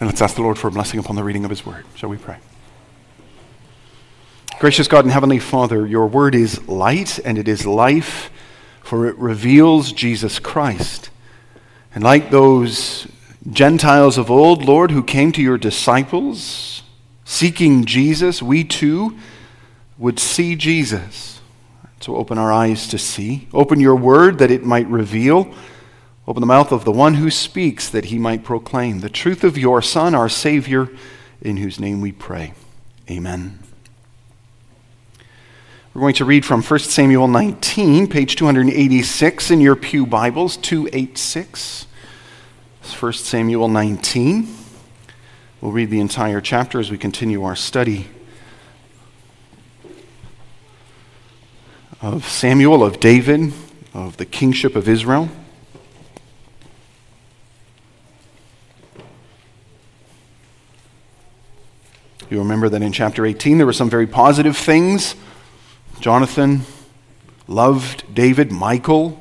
And 0.00 0.08
let's 0.08 0.22
ask 0.22 0.34
the 0.34 0.42
Lord 0.42 0.58
for 0.58 0.68
a 0.68 0.70
blessing 0.70 0.98
upon 0.98 1.16
the 1.16 1.22
reading 1.22 1.44
of 1.44 1.50
his 1.50 1.64
word. 1.64 1.84
Shall 1.94 2.08
we 2.08 2.16
pray? 2.16 2.38
Gracious 4.58 4.88
God 4.88 5.04
and 5.04 5.12
Heavenly 5.12 5.38
Father, 5.38 5.86
your 5.86 6.06
word 6.06 6.34
is 6.34 6.66
light 6.66 7.18
and 7.24 7.36
it 7.38 7.48
is 7.48 7.66
life, 7.66 8.30
for 8.82 9.06
it 9.06 9.16
reveals 9.16 9.92
Jesus 9.92 10.38
Christ. 10.38 11.10
And 11.94 12.02
like 12.02 12.30
those 12.30 13.06
Gentiles 13.50 14.18
of 14.18 14.30
old, 14.30 14.64
Lord, 14.64 14.90
who 14.90 15.02
came 15.02 15.32
to 15.32 15.42
your 15.42 15.58
disciples 15.58 16.82
seeking 17.24 17.84
Jesus, 17.84 18.42
we 18.42 18.64
too 18.64 19.16
would 19.98 20.18
see 20.18 20.56
Jesus. 20.56 21.40
So 22.00 22.16
open 22.16 22.38
our 22.38 22.52
eyes 22.52 22.88
to 22.88 22.98
see. 22.98 23.48
Open 23.52 23.80
your 23.80 23.96
word 23.96 24.38
that 24.38 24.50
it 24.50 24.64
might 24.64 24.86
reveal. 24.88 25.54
Open 26.30 26.42
the 26.42 26.46
mouth 26.46 26.70
of 26.70 26.84
the 26.84 26.92
one 26.92 27.14
who 27.14 27.28
speaks 27.28 27.88
that 27.88 28.04
he 28.04 28.16
might 28.16 28.44
proclaim 28.44 29.00
the 29.00 29.08
truth 29.08 29.42
of 29.42 29.58
your 29.58 29.82
Son, 29.82 30.14
our 30.14 30.28
Savior, 30.28 30.88
in 31.42 31.56
whose 31.56 31.80
name 31.80 32.00
we 32.00 32.12
pray. 32.12 32.52
Amen. 33.10 33.58
We're 35.92 36.02
going 36.02 36.14
to 36.14 36.24
read 36.24 36.46
from 36.46 36.62
1 36.62 36.78
Samuel 36.78 37.26
19, 37.26 38.06
page 38.06 38.36
286 38.36 39.50
in 39.50 39.60
your 39.60 39.74
Pew 39.74 40.06
Bibles, 40.06 40.56
286. 40.58 41.88
It's 42.80 43.02
1 43.02 43.12
Samuel 43.14 43.66
19. 43.66 44.56
We'll 45.60 45.72
read 45.72 45.90
the 45.90 45.98
entire 45.98 46.40
chapter 46.40 46.78
as 46.78 46.92
we 46.92 46.96
continue 46.96 47.42
our 47.42 47.56
study 47.56 48.06
of 52.00 52.24
Samuel, 52.24 52.84
of 52.84 53.00
David, 53.00 53.52
of 53.92 54.16
the 54.16 54.26
kingship 54.26 54.76
of 54.76 54.88
Israel. 54.88 55.28
You 62.30 62.38
remember 62.38 62.68
that 62.68 62.80
in 62.80 62.92
chapter 62.92 63.26
18 63.26 63.58
there 63.58 63.66
were 63.66 63.72
some 63.72 63.90
very 63.90 64.06
positive 64.06 64.56
things. 64.56 65.16
Jonathan 65.98 66.60
loved 67.48 68.14
David, 68.14 68.52
Michal. 68.52 69.18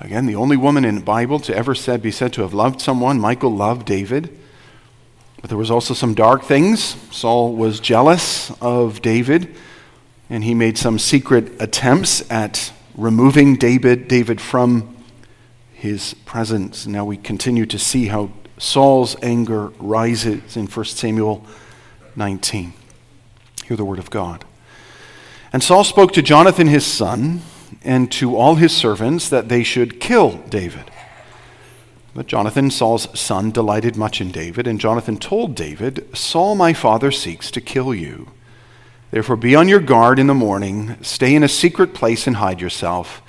Again, 0.00 0.26
the 0.26 0.34
only 0.34 0.56
woman 0.56 0.84
in 0.84 0.96
the 0.96 1.00
Bible 1.00 1.38
to 1.38 1.54
ever 1.54 1.76
said, 1.76 2.02
be 2.02 2.10
said 2.10 2.32
to 2.32 2.42
have 2.42 2.52
loved 2.52 2.80
someone, 2.80 3.20
Michal 3.20 3.54
loved 3.54 3.86
David. 3.86 4.36
But 5.40 5.48
there 5.48 5.56
was 5.56 5.70
also 5.70 5.94
some 5.94 6.14
dark 6.14 6.42
things. 6.42 6.96
Saul 7.12 7.54
was 7.54 7.78
jealous 7.78 8.50
of 8.60 9.00
David, 9.00 9.54
and 10.28 10.42
he 10.42 10.54
made 10.54 10.76
some 10.76 10.98
secret 10.98 11.52
attempts 11.62 12.28
at 12.28 12.72
removing 12.96 13.54
David, 13.54 14.08
David 14.08 14.40
from 14.40 14.96
his 15.72 16.14
presence. 16.24 16.84
Now 16.84 17.04
we 17.04 17.16
continue 17.16 17.66
to 17.66 17.78
see 17.78 18.06
how 18.06 18.32
Saul's 18.58 19.14
anger 19.22 19.68
rises 19.78 20.56
in 20.56 20.66
1 20.66 20.84
Samuel 20.86 21.46
19. 22.18 22.72
Hear 23.64 23.76
the 23.76 23.84
word 23.84 24.00
of 24.00 24.10
God. 24.10 24.44
And 25.52 25.62
Saul 25.62 25.84
spoke 25.84 26.12
to 26.12 26.22
Jonathan 26.22 26.66
his 26.66 26.84
son 26.84 27.42
and 27.84 28.10
to 28.12 28.36
all 28.36 28.56
his 28.56 28.76
servants 28.76 29.28
that 29.28 29.48
they 29.48 29.62
should 29.62 30.00
kill 30.00 30.32
David. 30.48 30.90
But 32.14 32.26
Jonathan, 32.26 32.70
Saul's 32.70 33.18
son, 33.18 33.52
delighted 33.52 33.96
much 33.96 34.20
in 34.20 34.32
David, 34.32 34.66
and 34.66 34.80
Jonathan 34.80 35.16
told 35.16 35.54
David, 35.54 36.08
Saul 36.16 36.56
my 36.56 36.72
father 36.72 37.12
seeks 37.12 37.52
to 37.52 37.60
kill 37.60 37.94
you. 37.94 38.32
Therefore 39.12 39.36
be 39.36 39.54
on 39.54 39.68
your 39.68 39.80
guard 39.80 40.18
in 40.18 40.26
the 40.26 40.34
morning, 40.34 40.96
stay 41.02 41.34
in 41.34 41.44
a 41.44 41.48
secret 41.48 41.94
place 41.94 42.26
and 42.26 42.36
hide 42.36 42.60
yourself. 42.60 43.22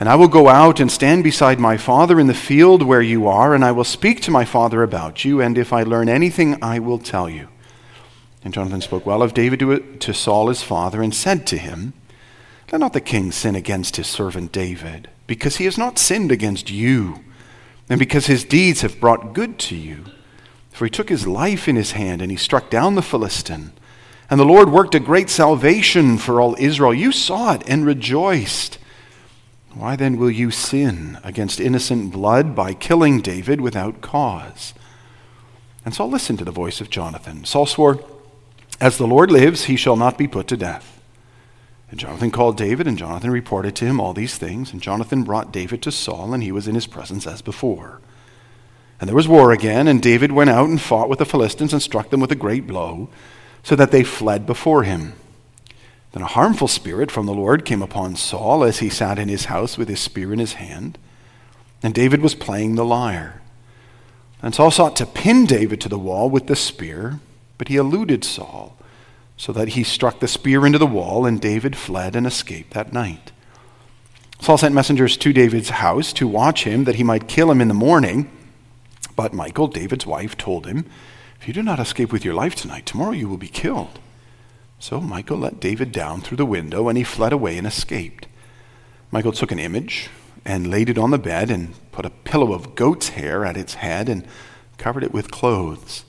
And 0.00 0.08
I 0.08 0.16
will 0.16 0.28
go 0.28 0.48
out 0.48 0.80
and 0.80 0.90
stand 0.90 1.22
beside 1.22 1.60
my 1.60 1.76
father 1.76 2.18
in 2.18 2.26
the 2.26 2.34
field 2.34 2.82
where 2.82 3.00
you 3.00 3.28
are, 3.28 3.54
and 3.54 3.64
I 3.64 3.72
will 3.72 3.84
speak 3.84 4.20
to 4.22 4.32
my 4.32 4.44
father 4.44 4.82
about 4.82 5.24
you, 5.24 5.40
and 5.40 5.56
if 5.56 5.72
I 5.72 5.84
learn 5.84 6.08
anything, 6.08 6.58
I 6.60 6.80
will 6.80 6.98
tell 6.98 7.30
you. 7.30 7.48
And 8.46 8.54
Jonathan 8.54 8.80
spoke 8.80 9.04
well 9.04 9.24
of 9.24 9.34
David 9.34 9.58
to, 9.98 10.14
Saul 10.14 10.50
his 10.50 10.62
father, 10.62 11.02
and 11.02 11.12
said 11.12 11.48
to 11.48 11.58
him, 11.58 11.94
let 12.70 12.78
not 12.78 12.92
the 12.92 13.00
king 13.00 13.32
sin 13.32 13.56
against 13.56 13.96
his 13.96 14.06
servant 14.06 14.52
David, 14.52 15.10
because 15.26 15.56
he 15.56 15.64
has 15.64 15.76
not 15.76 15.98
sinned 15.98 16.30
against 16.30 16.70
you, 16.70 17.24
and 17.88 17.98
because 17.98 18.26
his 18.26 18.44
deeds 18.44 18.82
have 18.82 19.00
brought 19.00 19.32
good 19.32 19.58
to 19.58 19.74
you. 19.74 20.04
For 20.70 20.84
he 20.84 20.90
took 20.92 21.08
his 21.08 21.26
life 21.26 21.66
in 21.66 21.74
his 21.74 21.90
hand, 21.90 22.22
and 22.22 22.30
he 22.30 22.36
struck 22.36 22.70
down 22.70 22.94
the 22.94 23.02
Philistine. 23.02 23.72
And 24.30 24.38
the 24.38 24.44
Lord 24.44 24.70
worked 24.70 24.94
a 24.94 25.00
great 25.00 25.28
salvation 25.28 26.16
for 26.16 26.40
all 26.40 26.54
Israel. 26.56 26.94
You 26.94 27.10
saw 27.10 27.54
it 27.54 27.64
and 27.66 27.84
rejoiced. 27.84 28.78
Why 29.74 29.96
then 29.96 30.18
will 30.18 30.30
you 30.30 30.52
sin 30.52 31.18
against 31.24 31.58
innocent 31.58 32.12
blood 32.12 32.54
by 32.54 32.74
killing 32.74 33.22
David 33.22 33.60
without 33.60 34.02
cause? 34.02 34.72
And 35.84 35.92
Saul 35.92 36.10
listened 36.10 36.38
to 36.38 36.44
the 36.44 36.52
voice 36.52 36.80
of 36.80 36.90
Jonathan. 36.90 37.44
Saul 37.44 37.66
swore, 37.66 37.98
As 38.80 38.98
the 38.98 39.06
Lord 39.06 39.30
lives, 39.30 39.64
he 39.64 39.76
shall 39.76 39.96
not 39.96 40.18
be 40.18 40.28
put 40.28 40.48
to 40.48 40.56
death. 40.56 41.00
And 41.90 42.00
Jonathan 42.00 42.30
called 42.30 42.56
David, 42.56 42.86
and 42.86 42.98
Jonathan 42.98 43.30
reported 43.30 43.76
to 43.76 43.84
him 43.84 44.00
all 44.00 44.12
these 44.12 44.36
things. 44.36 44.72
And 44.72 44.82
Jonathan 44.82 45.22
brought 45.22 45.52
David 45.52 45.82
to 45.82 45.92
Saul, 45.92 46.34
and 46.34 46.42
he 46.42 46.52
was 46.52 46.66
in 46.66 46.74
his 46.74 46.86
presence 46.86 47.26
as 47.26 47.42
before. 47.42 48.00
And 49.00 49.08
there 49.08 49.16
was 49.16 49.28
war 49.28 49.52
again, 49.52 49.88
and 49.88 50.02
David 50.02 50.32
went 50.32 50.50
out 50.50 50.68
and 50.68 50.80
fought 50.80 51.08
with 51.08 51.18
the 51.18 51.24
Philistines 51.24 51.72
and 51.72 51.82
struck 51.82 52.10
them 52.10 52.20
with 52.20 52.32
a 52.32 52.36
great 52.36 52.66
blow, 52.66 53.08
so 53.62 53.76
that 53.76 53.92
they 53.92 54.02
fled 54.02 54.46
before 54.46 54.82
him. 54.82 55.14
Then 56.12 56.22
a 56.22 56.26
harmful 56.26 56.68
spirit 56.68 57.10
from 57.10 57.26
the 57.26 57.34
Lord 57.34 57.64
came 57.64 57.82
upon 57.82 58.16
Saul 58.16 58.64
as 58.64 58.78
he 58.78 58.88
sat 58.88 59.18
in 59.18 59.28
his 59.28 59.46
house 59.46 59.76
with 59.76 59.88
his 59.88 60.00
spear 60.00 60.32
in 60.32 60.38
his 60.38 60.54
hand. 60.54 60.98
And 61.82 61.92
David 61.92 62.22
was 62.22 62.34
playing 62.34 62.74
the 62.74 62.84
lyre. 62.84 63.42
And 64.40 64.54
Saul 64.54 64.70
sought 64.70 64.96
to 64.96 65.06
pin 65.06 65.44
David 65.44 65.80
to 65.82 65.88
the 65.88 65.98
wall 65.98 66.30
with 66.30 66.46
the 66.46 66.56
spear, 66.56 67.20
but 67.58 67.68
he 67.68 67.76
eluded 67.76 68.24
Saul 68.24 68.76
so 69.36 69.52
that 69.52 69.68
he 69.68 69.82
struck 69.82 70.20
the 70.20 70.28
spear 70.28 70.64
into 70.64 70.78
the 70.78 70.86
wall, 70.86 71.26
and 71.26 71.40
David 71.40 71.76
fled 71.76 72.16
and 72.16 72.26
escaped 72.26 72.72
that 72.72 72.92
night. 72.92 73.32
Saul 74.40 74.58
sent 74.58 74.74
messengers 74.74 75.16
to 75.18 75.32
David's 75.32 75.70
house 75.70 76.12
to 76.14 76.26
watch 76.26 76.64
him, 76.64 76.84
that 76.84 76.94
he 76.94 77.04
might 77.04 77.28
kill 77.28 77.50
him 77.50 77.60
in 77.60 77.68
the 77.68 77.74
morning. 77.74 78.30
But 79.14 79.34
Michal, 79.34 79.68
David's 79.68 80.06
wife, 80.06 80.36
told 80.36 80.66
him, 80.66 80.86
If 81.40 81.48
you 81.48 81.54
do 81.54 81.62
not 81.62 81.80
escape 81.80 82.12
with 82.12 82.24
your 82.24 82.34
life 82.34 82.54
tonight, 82.54 82.86
tomorrow 82.86 83.12
you 83.12 83.28
will 83.28 83.36
be 83.36 83.48
killed. 83.48 83.98
So 84.78 85.00
Michal 85.00 85.38
let 85.38 85.60
David 85.60 85.92
down 85.92 86.20
through 86.20 86.36
the 86.38 86.46
window, 86.46 86.88
and 86.88 86.96
he 86.96 87.04
fled 87.04 87.32
away 87.32 87.58
and 87.58 87.66
escaped. 87.66 88.26
Michal 89.12 89.32
took 89.32 89.52
an 89.52 89.58
image 89.58 90.08
and 90.44 90.70
laid 90.70 90.88
it 90.88 90.98
on 90.98 91.10
the 91.10 91.18
bed, 91.18 91.50
and 91.50 91.74
put 91.92 92.06
a 92.06 92.10
pillow 92.10 92.52
of 92.54 92.74
goat's 92.74 93.10
hair 93.10 93.44
at 93.44 93.56
its 93.56 93.74
head, 93.74 94.08
and 94.08 94.26
covered 94.78 95.04
it 95.04 95.12
with 95.12 95.30
clothes. 95.30 96.05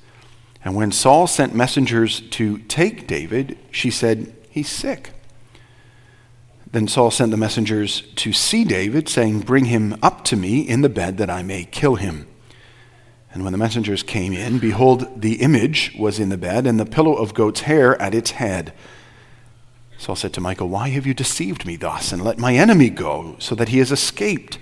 And 0.67 0.75
when 0.75 0.91
Saul 0.91 1.27
sent 1.27 1.55
messengers 1.55 2.19
to 2.31 2.57
take 2.57 3.07
David, 3.07 3.57
she 3.71 3.89
said, 3.89 4.35
He's 4.49 4.67
sick. 4.67 5.11
Then 6.69 6.89
Saul 6.89 7.09
sent 7.09 7.31
the 7.31 7.37
messengers 7.37 8.01
to 8.17 8.33
see 8.33 8.65
David, 8.65 9.07
saying, 9.07 9.43
Bring 9.43 9.63
him 9.63 9.97
up 10.03 10.25
to 10.25 10.35
me 10.35 10.59
in 10.59 10.81
the 10.81 10.89
bed 10.89 11.19
that 11.19 11.29
I 11.29 11.41
may 11.41 11.63
kill 11.63 11.95
him. 11.95 12.27
And 13.31 13.45
when 13.45 13.53
the 13.53 13.57
messengers 13.57 14.03
came 14.03 14.33
in, 14.33 14.59
behold, 14.59 15.21
the 15.21 15.35
image 15.35 15.95
was 15.97 16.19
in 16.19 16.27
the 16.27 16.37
bed, 16.37 16.67
and 16.67 16.77
the 16.77 16.85
pillow 16.85 17.13
of 17.13 17.33
goat's 17.33 17.61
hair 17.61 17.97
at 18.01 18.13
its 18.13 18.31
head. 18.31 18.73
Saul 19.97 20.17
said 20.17 20.33
to 20.33 20.41
Michal, 20.41 20.67
Why 20.67 20.89
have 20.89 21.07
you 21.07 21.13
deceived 21.13 21.65
me 21.65 21.77
thus, 21.77 22.11
and 22.11 22.21
let 22.21 22.39
my 22.39 22.55
enemy 22.55 22.89
go, 22.89 23.37
so 23.39 23.55
that 23.55 23.69
he 23.69 23.77
has 23.77 23.93
escaped? 23.93 24.59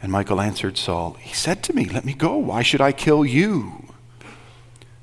And 0.00 0.10
Michal 0.10 0.40
answered 0.40 0.78
Saul, 0.78 1.18
He 1.20 1.34
said 1.34 1.62
to 1.64 1.74
me, 1.74 1.84
Let 1.84 2.06
me 2.06 2.14
go. 2.14 2.38
Why 2.38 2.62
should 2.62 2.80
I 2.80 2.92
kill 2.92 3.26
you? 3.26 3.89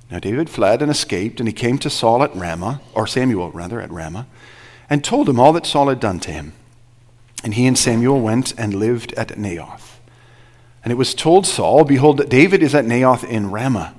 Now 0.10 0.20
David 0.20 0.50
fled 0.50 0.82
and 0.82 0.90
escaped, 0.90 1.40
and 1.40 1.48
he 1.48 1.54
came 1.54 1.78
to 1.80 1.90
Saul 1.90 2.24
at 2.24 2.36
Ramah, 2.36 2.82
or 2.94 3.08
Samuel 3.08 3.52
rather, 3.52 3.82
at 3.82 3.92
Ramah, 3.92 4.28
and 4.90 5.04
told 5.04 5.28
him 5.28 5.40
all 5.40 5.54
that 5.54 5.66
Saul 5.66 5.90
had 5.90 6.00
done 6.00 6.20
to 6.22 6.32
him. 6.32 6.54
And 7.44 7.54
he 7.54 7.68
and 7.68 7.78
Samuel 7.78 8.22
went 8.22 8.58
and 8.58 8.74
lived 8.74 9.14
at 9.14 9.30
Naioth. 9.38 10.00
And 10.84 10.92
it 10.92 10.96
was 10.96 11.14
told 11.14 11.46
Saul, 11.46 11.84
Behold, 11.84 12.30
David 12.30 12.64
is 12.64 12.74
at 12.74 12.86
Naioth 12.86 13.28
in 13.28 13.52
Ramah. 13.52 13.94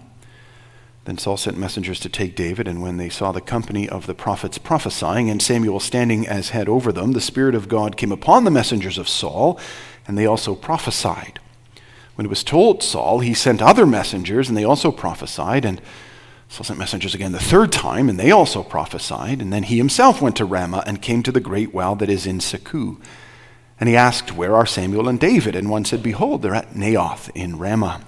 Then 1.04 1.18
Saul 1.18 1.36
sent 1.36 1.56
messengers 1.56 2.00
to 2.00 2.08
take 2.08 2.36
David, 2.36 2.68
and 2.68 2.82
when 2.82 2.96
they 2.96 3.08
saw 3.08 3.32
the 3.32 3.40
company 3.40 3.88
of 3.88 4.06
the 4.06 4.14
prophets 4.14 4.58
prophesying, 4.58 5.30
and 5.30 5.40
Samuel 5.40 5.80
standing 5.80 6.26
as 6.26 6.50
head 6.50 6.68
over 6.68 6.92
them, 6.92 7.12
the 7.12 7.20
Spirit 7.20 7.54
of 7.54 7.68
God 7.68 7.96
came 7.96 8.12
upon 8.12 8.44
the 8.44 8.50
messengers 8.50 8.98
of 8.98 9.08
Saul, 9.08 9.58
and 10.06 10.18
they 10.18 10.26
also 10.26 10.54
prophesied. 10.54 11.40
When 12.18 12.26
it 12.26 12.30
was 12.30 12.42
told 12.42 12.82
Saul, 12.82 13.20
he 13.20 13.32
sent 13.32 13.62
other 13.62 13.86
messengers, 13.86 14.48
and 14.48 14.58
they 14.58 14.64
also 14.64 14.90
prophesied. 14.90 15.64
And 15.64 15.80
Saul 16.48 16.64
sent 16.64 16.78
messengers 16.80 17.14
again 17.14 17.30
the 17.30 17.38
third 17.38 17.70
time, 17.70 18.08
and 18.08 18.18
they 18.18 18.32
also 18.32 18.64
prophesied. 18.64 19.40
And 19.40 19.52
then 19.52 19.62
he 19.62 19.76
himself 19.76 20.20
went 20.20 20.34
to 20.38 20.44
Ramah 20.44 20.82
and 20.84 21.00
came 21.00 21.22
to 21.22 21.30
the 21.30 21.38
great 21.38 21.72
well 21.72 21.94
that 21.94 22.10
is 22.10 22.26
in 22.26 22.40
Secu. 22.40 23.00
And 23.78 23.88
he 23.88 23.94
asked, 23.94 24.32
Where 24.32 24.56
are 24.56 24.66
Samuel 24.66 25.08
and 25.08 25.20
David? 25.20 25.54
And 25.54 25.70
one 25.70 25.84
said, 25.84 26.02
Behold, 26.02 26.42
they're 26.42 26.56
at 26.56 26.74
Naioth 26.74 27.30
in 27.36 27.56
Ramah. 27.56 28.00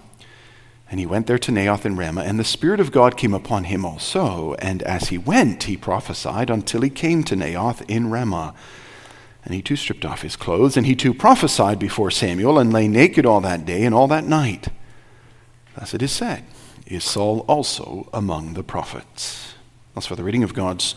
And 0.90 0.98
he 0.98 1.06
went 1.06 1.28
there 1.28 1.38
to 1.38 1.52
Naioth 1.52 1.86
in 1.86 1.94
Ramah, 1.94 2.22
and 2.22 2.36
the 2.36 2.42
Spirit 2.42 2.80
of 2.80 2.90
God 2.90 3.16
came 3.16 3.32
upon 3.32 3.62
him 3.62 3.84
also. 3.84 4.54
And 4.54 4.82
as 4.82 5.10
he 5.10 5.18
went, 5.18 5.62
he 5.62 5.76
prophesied 5.76 6.50
until 6.50 6.80
he 6.80 6.90
came 6.90 7.22
to 7.22 7.36
Naioth 7.36 7.88
in 7.88 8.10
Ramah. 8.10 8.54
And 9.44 9.54
he 9.54 9.62
too 9.62 9.76
stripped 9.76 10.04
off 10.04 10.22
his 10.22 10.36
clothes, 10.36 10.76
and 10.76 10.86
he 10.86 10.94
too 10.94 11.14
prophesied 11.14 11.78
before 11.78 12.10
Samuel, 12.10 12.58
and 12.58 12.72
lay 12.72 12.88
naked 12.88 13.24
all 13.24 13.40
that 13.40 13.64
day 13.64 13.84
and 13.84 13.94
all 13.94 14.06
that 14.08 14.24
night. 14.24 14.68
Thus 15.76 15.94
it 15.94 16.02
is 16.02 16.12
said 16.12 16.44
is 16.86 17.04
Saul 17.04 17.44
also 17.48 18.08
among 18.12 18.54
the 18.54 18.64
prophets. 18.64 19.54
That's 19.94 20.06
for 20.06 20.16
the 20.16 20.24
reading 20.24 20.42
of 20.42 20.54
God's 20.54 20.96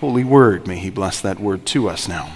holy 0.00 0.24
word. 0.24 0.66
May 0.66 0.78
he 0.78 0.90
bless 0.90 1.20
that 1.20 1.38
word 1.38 1.66
to 1.66 1.88
us 1.88 2.08
now. 2.08 2.32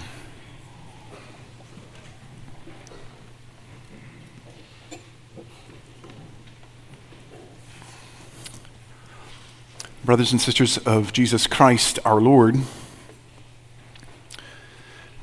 Brothers 10.05 10.31
and 10.31 10.39
sisters 10.39 10.77
of 10.77 11.11
Jesus 11.11 11.47
Christ 11.47 11.99
our 12.05 12.21
Lord, 12.21 12.57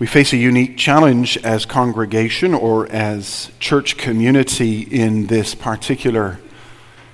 we 0.04 0.08
face 0.08 0.34
a 0.34 0.36
unique 0.36 0.76
challenge 0.76 1.38
as 1.38 1.64
congregation 1.64 2.52
or 2.52 2.86
as 2.92 3.50
church 3.58 3.96
community 3.96 4.82
in 4.82 5.28
this 5.28 5.54
particular 5.54 6.38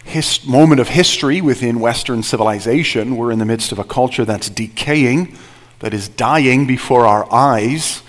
his- 0.03 0.45
moment 0.45 0.81
of 0.81 0.89
history 0.89 1.41
within 1.41 1.79
Western 1.79 2.21
civilization. 2.21 3.17
We're 3.17 3.31
in 3.31 3.39
the 3.39 3.45
midst 3.45 3.71
of 3.71 3.79
a 3.79 3.85
culture 3.85 4.25
that's 4.25 4.51
decaying, 4.51 5.39
that 5.79 5.95
is 5.95 6.09
dying 6.09 6.67
before 6.67 7.07
our 7.07 7.33
eyes, 7.33 8.03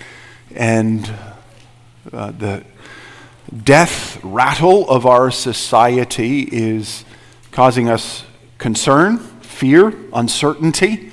and 0.52 1.08
uh, 2.12 2.32
the 2.32 2.64
death 3.62 4.18
rattle 4.24 4.90
of 4.90 5.06
our 5.06 5.30
society 5.30 6.40
is 6.50 7.04
causing 7.52 7.88
us 7.88 8.24
concern 8.58 9.18
fear, 9.18 9.94
uncertainty. 10.12 11.12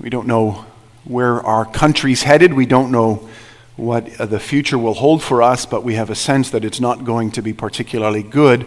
We 0.00 0.10
don't 0.10 0.26
know 0.26 0.66
where 1.08 1.40
our 1.40 1.64
country's 1.64 2.22
headed. 2.22 2.54
We 2.54 2.66
don't 2.66 2.92
know 2.92 3.28
what 3.76 4.20
uh, 4.20 4.26
the 4.26 4.38
future 4.38 4.78
will 4.78 4.94
hold 4.94 5.22
for 5.22 5.42
us, 5.42 5.66
but 5.66 5.82
we 5.82 5.94
have 5.94 6.10
a 6.10 6.14
sense 6.14 6.50
that 6.50 6.64
it's 6.64 6.80
not 6.80 7.04
going 7.04 7.30
to 7.32 7.42
be 7.42 7.52
particularly 7.52 8.22
good 8.22 8.66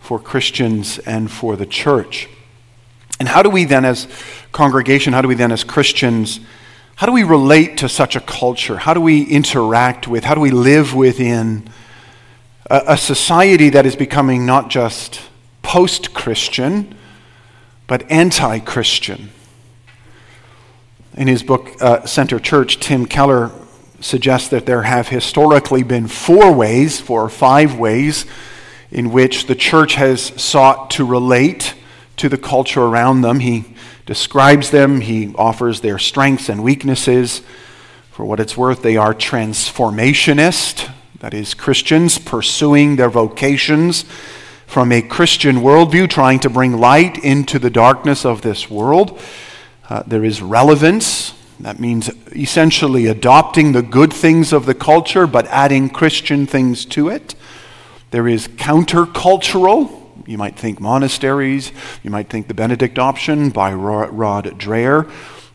for 0.00 0.18
Christians 0.18 0.98
and 0.98 1.30
for 1.30 1.56
the 1.56 1.66
church. 1.66 2.28
And 3.20 3.28
how 3.28 3.42
do 3.42 3.50
we 3.50 3.64
then, 3.64 3.84
as 3.84 4.08
congregation, 4.52 5.12
how 5.12 5.22
do 5.22 5.28
we 5.28 5.34
then, 5.34 5.52
as 5.52 5.64
Christians, 5.64 6.40
how 6.96 7.06
do 7.06 7.12
we 7.12 7.22
relate 7.22 7.78
to 7.78 7.88
such 7.88 8.16
a 8.16 8.20
culture? 8.20 8.78
How 8.78 8.94
do 8.94 9.00
we 9.00 9.22
interact 9.22 10.08
with, 10.08 10.24
how 10.24 10.34
do 10.34 10.40
we 10.40 10.50
live 10.50 10.94
within 10.94 11.68
a, 12.70 12.82
a 12.88 12.96
society 12.96 13.70
that 13.70 13.86
is 13.86 13.96
becoming 13.96 14.46
not 14.46 14.70
just 14.70 15.20
post 15.62 16.14
Christian, 16.14 16.94
but 17.86 18.10
anti 18.10 18.58
Christian. 18.60 19.30
In 21.16 21.28
his 21.28 21.44
book, 21.44 21.80
uh, 21.80 22.04
Center 22.06 22.40
Church, 22.40 22.80
Tim 22.80 23.06
Keller 23.06 23.52
suggests 24.00 24.48
that 24.48 24.66
there 24.66 24.82
have 24.82 25.06
historically 25.06 25.84
been 25.84 26.08
four 26.08 26.52
ways, 26.52 27.00
four 27.00 27.22
or 27.22 27.28
five 27.28 27.78
ways, 27.78 28.26
in 28.90 29.12
which 29.12 29.46
the 29.46 29.54
church 29.54 29.94
has 29.94 30.20
sought 30.42 30.90
to 30.90 31.06
relate 31.06 31.74
to 32.16 32.28
the 32.28 32.36
culture 32.36 32.82
around 32.82 33.20
them. 33.20 33.38
He 33.38 33.64
describes 34.06 34.70
them, 34.70 35.00
he 35.02 35.32
offers 35.36 35.82
their 35.82 36.00
strengths 36.00 36.48
and 36.48 36.64
weaknesses. 36.64 37.42
For 38.10 38.24
what 38.24 38.40
it's 38.40 38.56
worth, 38.56 38.82
they 38.82 38.96
are 38.96 39.14
transformationist, 39.14 40.90
that 41.20 41.32
is, 41.32 41.54
Christians 41.54 42.18
pursuing 42.18 42.96
their 42.96 43.08
vocations 43.08 44.04
from 44.66 44.90
a 44.90 45.00
Christian 45.00 45.58
worldview, 45.58 46.10
trying 46.10 46.40
to 46.40 46.50
bring 46.50 46.76
light 46.76 47.18
into 47.18 47.60
the 47.60 47.70
darkness 47.70 48.24
of 48.24 48.42
this 48.42 48.68
world. 48.68 49.20
Uh, 49.88 50.02
there 50.06 50.24
is 50.24 50.40
relevance. 50.40 51.34
That 51.60 51.78
means 51.78 52.10
essentially 52.34 53.06
adopting 53.06 53.72
the 53.72 53.82
good 53.82 54.12
things 54.12 54.52
of 54.52 54.66
the 54.66 54.74
culture 54.74 55.26
but 55.26 55.46
adding 55.46 55.88
Christian 55.90 56.46
things 56.46 56.84
to 56.86 57.08
it. 57.08 57.34
There 58.10 58.26
is 58.26 58.48
countercultural. 58.48 60.02
You 60.26 60.38
might 60.38 60.56
think 60.56 60.80
monasteries. 60.80 61.72
You 62.02 62.10
might 62.10 62.28
think 62.28 62.48
the 62.48 62.54
Benedict 62.54 62.98
option 62.98 63.50
by 63.50 63.72
Rod 63.72 64.58
Dreher. 64.58 65.10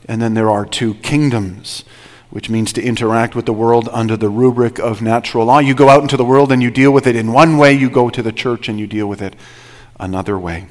And 0.08 0.22
then 0.22 0.34
there 0.34 0.50
are 0.50 0.66
two 0.66 0.96
kingdoms 0.96 1.84
which 2.30 2.50
means 2.50 2.72
to 2.74 2.84
interact 2.84 3.36
with 3.36 3.46
the 3.46 3.54
world 3.54 3.90
under 3.92 4.16
the 4.16 4.30
rubric 4.30 4.78
of 4.78 5.02
natural 5.02 5.46
law. 5.46 5.60
You 5.60 5.74
go 5.74 5.90
out 5.90 6.04
into 6.04 6.18
the 6.18 6.26
world 6.26 6.52
and 6.52 6.62
you 6.62 6.70
deal 6.70 6.92
with 6.92 7.08
it 7.08 7.16
in 7.16 7.34
one 7.34 7.58
way, 7.58 7.74
you 7.74 7.90
go 7.90 8.10
to 8.10 8.22
the 8.22 8.32
church 8.32 8.70
and 8.70 8.80
you 8.80 8.86
deal 8.86 9.08
with 9.08 9.22
it 9.22 9.36
another 10.00 10.38
way. 10.38 10.68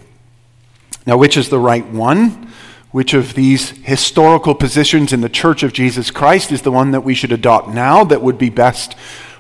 Now, 1.05 1.17
which 1.17 1.37
is 1.37 1.49
the 1.49 1.59
right 1.59 1.85
one? 1.85 2.53
Which 2.91 3.13
of 3.13 3.35
these 3.35 3.71
historical 3.85 4.55
positions 4.55 5.13
in 5.13 5.21
the 5.21 5.29
church 5.29 5.63
of 5.63 5.75
Jesus 5.75 6.11
Christ 6.11 6.51
is 6.51 6.63
the 6.63 6.73
one 6.73 6.93
that 6.93 7.03
we 7.03 7.15
should 7.15 7.33
adopt 7.33 7.69
now 7.69 8.03
that 8.05 8.23
would 8.23 8.39
be 8.39 8.49
best 8.49 8.95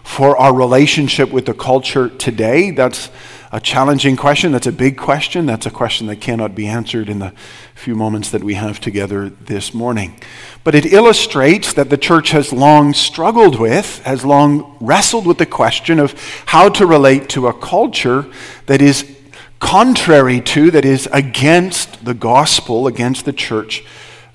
for 0.04 0.36
our 0.36 0.54
relationship 0.54 1.30
with 1.30 1.46
the 1.46 1.54
culture 1.54 2.10
today? 2.10 2.70
That's 2.70 3.10
a 3.50 3.60
challenging 3.60 4.16
question. 4.16 4.52
That's 4.52 4.66
a 4.66 4.72
big 4.72 4.98
question. 4.98 5.46
That's 5.46 5.64
a 5.64 5.70
question 5.70 6.06
that 6.08 6.20
cannot 6.20 6.54
be 6.54 6.66
answered 6.66 7.08
in 7.08 7.20
the 7.20 7.32
few 7.74 7.94
moments 7.94 8.30
that 8.30 8.44
we 8.44 8.54
have 8.54 8.80
together 8.80 9.30
this 9.30 9.72
morning. 9.72 10.20
But 10.62 10.74
it 10.74 10.92
illustrates 10.92 11.72
that 11.72 11.88
the 11.88 11.96
church 11.96 12.30
has 12.32 12.52
long 12.52 12.92
struggled 12.92 13.58
with, 13.58 14.02
has 14.04 14.24
long 14.26 14.76
wrestled 14.80 15.26
with 15.26 15.38
the 15.38 15.46
question 15.46 15.98
of 15.98 16.12
how 16.46 16.68
to 16.68 16.84
relate 16.84 17.30
to 17.30 17.46
a 17.46 17.54
culture 17.54 18.26
that 18.66 18.82
is 18.82 19.17
contrary 19.58 20.40
to, 20.40 20.70
that 20.70 20.84
is 20.84 21.08
against 21.12 22.04
the 22.04 22.14
gospel, 22.14 22.86
against 22.86 23.24
the 23.24 23.32
church 23.32 23.84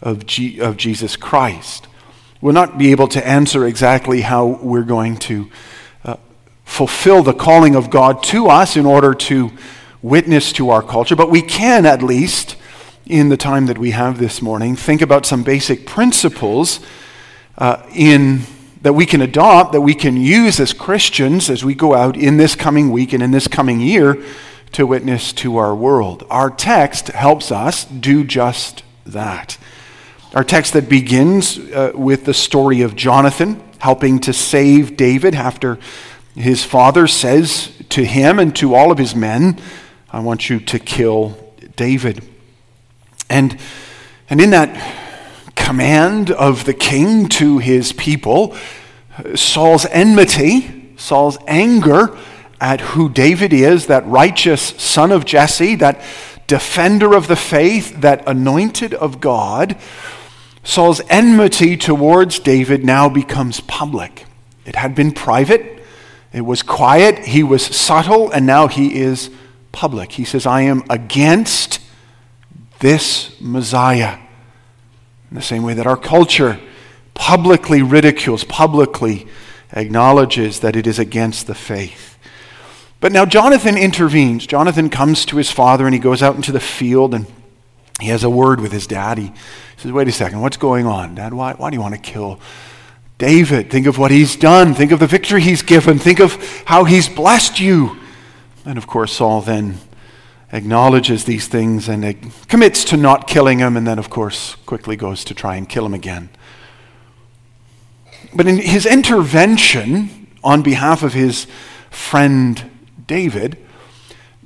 of, 0.02 0.26
G- 0.26 0.60
of 0.60 0.78
Jesus 0.78 1.16
Christ. 1.16 1.88
We'll 2.42 2.54
not 2.54 2.78
be 2.78 2.92
able 2.92 3.08
to 3.10 3.26
answer 3.26 3.66
exactly 3.66 4.22
how 4.22 4.46
we're 4.46 4.84
going 4.84 5.18
to 5.18 5.50
fulfill 6.74 7.22
the 7.24 7.34
calling 7.34 7.76
of 7.76 7.90
God 7.90 8.24
to 8.24 8.48
us 8.48 8.76
in 8.76 8.86
order 8.86 9.14
to 9.14 9.52
witness 10.02 10.52
to 10.54 10.70
our 10.70 10.82
culture, 10.82 11.16
but 11.16 11.30
we 11.30 11.42
can 11.42 11.86
at 11.86 12.02
least, 12.02 12.56
in 13.06 13.30
the 13.30 13.38
time 13.38 13.68
that 13.68 13.78
we 13.78 13.92
have 13.92 14.18
this 14.18 14.42
morning, 14.42 14.76
think 14.76 15.02
about 15.02 15.26
some 15.26 15.44
basic 15.44 15.86
principles 15.86 16.80
uh, 17.58 17.84
in, 17.94 18.42
that 18.82 18.94
we 18.94 19.06
can 19.06 19.22
adopt, 19.22 19.72
that 19.72 19.82
we 19.82 19.94
can 19.94 20.18
use 20.18 20.60
as 20.60 20.74
Christians 20.74 21.50
as 21.50 21.64
we 21.64 21.76
go 21.76 21.94
out 21.94 22.18
in 22.18 22.38
this 22.38 22.56
coming 22.56 22.92
week 22.92 23.14
and 23.14 23.22
in 23.22 23.32
this 23.32 23.48
coming 23.48 23.80
year 23.80 24.24
to 24.74 24.86
witness 24.86 25.34
to 25.34 25.58
our 25.58 25.74
world. 25.74 26.26
Our 26.30 26.50
text 26.50 27.08
helps 27.08 27.52
us 27.52 27.86
do 27.86 28.24
just 28.24 28.84
that. 29.06 29.58
Our 30.34 30.44
text 30.44 30.74
that 30.74 30.90
begins 30.90 31.60
uh, 31.60 31.92
with 31.94 32.26
the 32.26 32.34
story 32.34 32.82
of 32.82 32.96
Jonathan 32.96 33.64
helping 33.80 34.20
to 34.20 34.34
save 34.34 34.98
David 34.98 35.36
after 35.36 35.78
his 36.36 36.64
father 36.64 37.06
says 37.06 37.72
to 37.90 38.04
him 38.04 38.40
and 38.40 38.56
to 38.56 38.74
all 38.74 38.92
of 38.92 38.98
his 38.98 39.16
men, 39.16 39.60
I 40.12 40.20
want 40.22 40.50
you 40.50 40.60
to 40.60 40.80
kill 40.80 41.38
David. 41.76 42.28
And, 43.30 43.60
and 44.30 44.42
in 44.42 44.50
that 44.52 45.54
command 45.56 46.32
of 46.32 46.66
the 46.66 46.74
king 46.74 47.28
to 47.30 47.60
his 47.60 47.94
people, 47.94 48.56
Saul's 49.36 49.86
enmity, 49.88 50.94
Saul's 50.98 51.38
anger 51.48 52.18
at 52.64 52.80
who 52.80 53.10
David 53.10 53.52
is, 53.52 53.88
that 53.88 54.08
righteous 54.08 54.62
son 54.62 55.12
of 55.12 55.26
Jesse, 55.26 55.76
that 55.76 56.02
defender 56.48 57.14
of 57.14 57.28
the 57.28 57.36
faith, 57.36 58.00
that 58.00 58.26
anointed 58.26 58.94
of 58.94 59.20
God, 59.20 59.76
Saul's 60.64 61.02
enmity 61.10 61.76
towards 61.76 62.40
David 62.40 62.86
now 62.86 63.10
becomes 63.10 63.60
public. 63.60 64.26
It 64.66 64.78
had 64.78 64.96
been 64.96 65.12
private, 65.12 65.84
it 66.32 66.46
was 66.46 66.64
quiet, 66.64 67.26
he 67.26 67.44
was 67.44 67.66
subtle, 67.66 68.32
and 68.32 68.46
now 68.46 68.68
he 68.68 68.96
is 68.96 69.30
public. 69.74 70.14
He 70.14 70.24
says, 70.24 70.46
I 70.46 70.62
am 70.62 70.84
against 70.90 71.82
this 72.80 73.36
Messiah. 73.42 74.20
In 75.30 75.36
the 75.36 75.42
same 75.42 75.64
way 75.64 75.74
that 75.74 75.86
our 75.86 75.98
culture 75.98 76.62
publicly 77.14 77.82
ridicules, 77.82 78.46
publicly 78.46 79.28
acknowledges 79.74 80.62
that 80.62 80.78
it 80.78 80.88
is 80.88 80.98
against 80.98 81.46
the 81.46 81.56
faith. 81.56 82.13
But 83.04 83.12
now 83.12 83.26
Jonathan 83.26 83.76
intervenes. 83.78 84.48
Jonathan 84.48 84.90
comes 84.90 85.26
to 85.26 85.36
his 85.36 85.52
father 85.52 85.86
and 85.86 85.94
he 85.94 86.00
goes 86.00 86.24
out 86.24 86.38
into 86.38 86.54
the 86.54 86.62
field 86.62 87.14
and 87.14 87.26
he 88.00 88.08
has 88.08 88.24
a 88.24 88.30
word 88.30 88.62
with 88.62 88.72
his 88.72 88.88
dad. 88.88 89.18
He 89.18 89.34
says, 89.76 89.92
Wait 89.92 90.08
a 90.08 90.12
second, 90.14 90.40
what's 90.40 90.56
going 90.56 90.86
on, 90.86 91.16
Dad? 91.16 91.34
Why, 91.34 91.52
why 91.52 91.70
do 91.70 91.76
you 91.76 91.82
want 91.82 91.96
to 91.96 92.00
kill 92.00 92.40
David, 93.18 93.70
think 93.70 93.88
of 93.88 93.98
what 93.98 94.12
he's 94.12 94.38
done. 94.38 94.74
Think 94.74 94.94
of 94.94 95.02
the 95.02 95.08
victory 95.08 95.42
he's 95.42 95.62
given. 95.62 96.00
Think 96.00 96.22
of 96.22 96.64
how 96.64 96.86
he's 96.86 97.10
blessed 97.10 97.60
you. 97.60 97.98
And 98.64 98.78
of 98.78 98.88
course, 98.88 99.12
Saul 99.12 99.42
then 99.42 99.80
acknowledges 100.54 101.26
these 101.26 101.50
things 101.50 101.90
and 101.90 102.32
commits 102.48 102.86
to 102.86 102.96
not 102.96 103.28
killing 103.28 103.60
him, 103.60 103.76
and 103.76 103.86
then, 103.86 104.00
of 104.00 104.10
course, 104.10 104.56
quickly 104.66 104.96
goes 104.96 105.26
to 105.26 105.34
try 105.34 105.58
and 105.58 105.68
kill 105.68 105.86
him 105.86 105.94
again. 105.94 106.30
But 108.34 108.48
in 108.48 108.60
his 108.60 108.86
intervention 108.86 110.28
on 110.42 110.62
behalf 110.62 111.04
of 111.04 111.14
his 111.14 111.48
friend 111.92 112.70
David, 113.08 113.58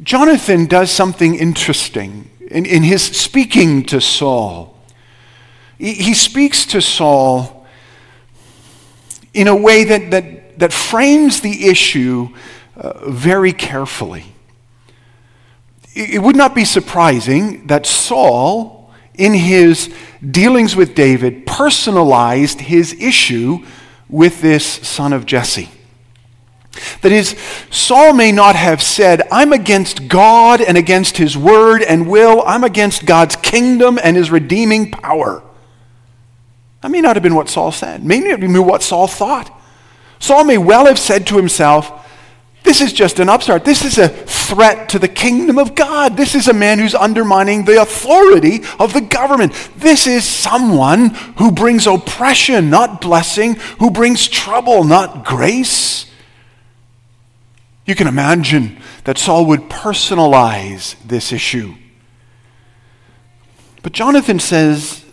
Jonathan 0.01 0.65
does 0.65 0.91
something 0.91 1.35
interesting 1.35 2.29
in, 2.49 2.65
in 2.65 2.83
his 2.83 3.03
speaking 3.03 3.83
to 3.85 3.99
Saul. 3.99 4.77
He, 5.77 5.93
he 5.93 6.13
speaks 6.13 6.65
to 6.67 6.81
Saul 6.81 7.65
in 9.33 9.47
a 9.47 9.55
way 9.55 9.83
that, 9.83 10.11
that, 10.11 10.59
that 10.59 10.73
frames 10.73 11.41
the 11.41 11.67
issue 11.67 12.29
uh, 12.75 13.09
very 13.09 13.53
carefully. 13.53 14.25
it 15.95 16.21
would 16.21 16.35
not 16.35 16.53
be 16.53 16.65
surprising 16.65 17.67
that 17.67 17.85
Saul, 17.85 18.91
in 19.15 19.33
his 19.33 19.93
dealings 20.21 20.75
with 20.75 20.93
David, 20.93 21.45
personalized 21.45 22.61
his 22.61 22.93
issue 22.93 23.65
with 24.09 24.41
this 24.41 24.65
son 24.65 25.11
of 25.11 25.25
Jesse. 25.25 25.69
That 27.01 27.11
is, 27.11 27.37
Saul 27.69 28.13
may 28.13 28.31
not 28.31 28.55
have 28.55 28.81
said, 28.81 29.21
I'm 29.31 29.53
against 29.53 30.07
God 30.07 30.61
and 30.61 30.77
against 30.77 31.17
his 31.17 31.37
word 31.37 31.81
and 31.81 32.09
will, 32.09 32.43
I'm 32.45 32.63
against 32.63 33.05
God's 33.05 33.35
kingdom 33.35 33.99
and 34.03 34.17
his 34.17 34.31
redeeming 34.31 34.91
power. 34.91 35.43
That 36.81 36.91
may 36.91 37.01
not 37.01 37.15
have 37.15 37.23
been 37.23 37.35
what 37.35 37.49
Saul 37.49 37.71
said, 37.71 38.03
may 38.03 38.19
not 38.19 38.31
have 38.31 38.39
been 38.39 38.65
what 38.65 38.83
Saul 38.83 39.07
thought. 39.07 39.53
Saul 40.19 40.43
may 40.43 40.57
well 40.57 40.85
have 40.85 40.99
said 40.99 41.27
to 41.27 41.37
himself, 41.37 42.05
this 42.67 42.81
is 42.81 42.91
just 42.91 43.19
an 43.19 43.29
upstart. 43.29 43.63
This 43.63 43.85
is 43.85 43.97
a 43.97 44.09
threat 44.09 44.89
to 44.89 44.99
the 44.99 45.07
kingdom 45.07 45.57
of 45.57 45.73
God. 45.73 46.17
This 46.17 46.35
is 46.35 46.49
a 46.49 46.53
man 46.53 46.79
who's 46.79 46.93
undermining 46.93 47.63
the 47.63 47.81
authority 47.81 48.59
of 48.77 48.91
the 48.91 48.99
government. 48.99 49.53
This 49.77 50.05
is 50.05 50.25
someone 50.25 51.11
who 51.37 51.49
brings 51.49 51.87
oppression, 51.87 52.69
not 52.69 52.99
blessing, 52.99 53.55
who 53.79 53.89
brings 53.89 54.27
trouble, 54.27 54.83
not 54.83 55.23
grace. 55.23 56.06
You 57.87 57.95
can 57.95 58.05
imagine 58.05 58.79
that 59.05 59.17
Saul 59.17 59.45
would 59.47 59.61
personalize 59.69 60.95
this 61.03 61.31
issue. 61.31 61.73
But 63.81 63.93
Jonathan 63.93 64.39
says, 64.39 65.05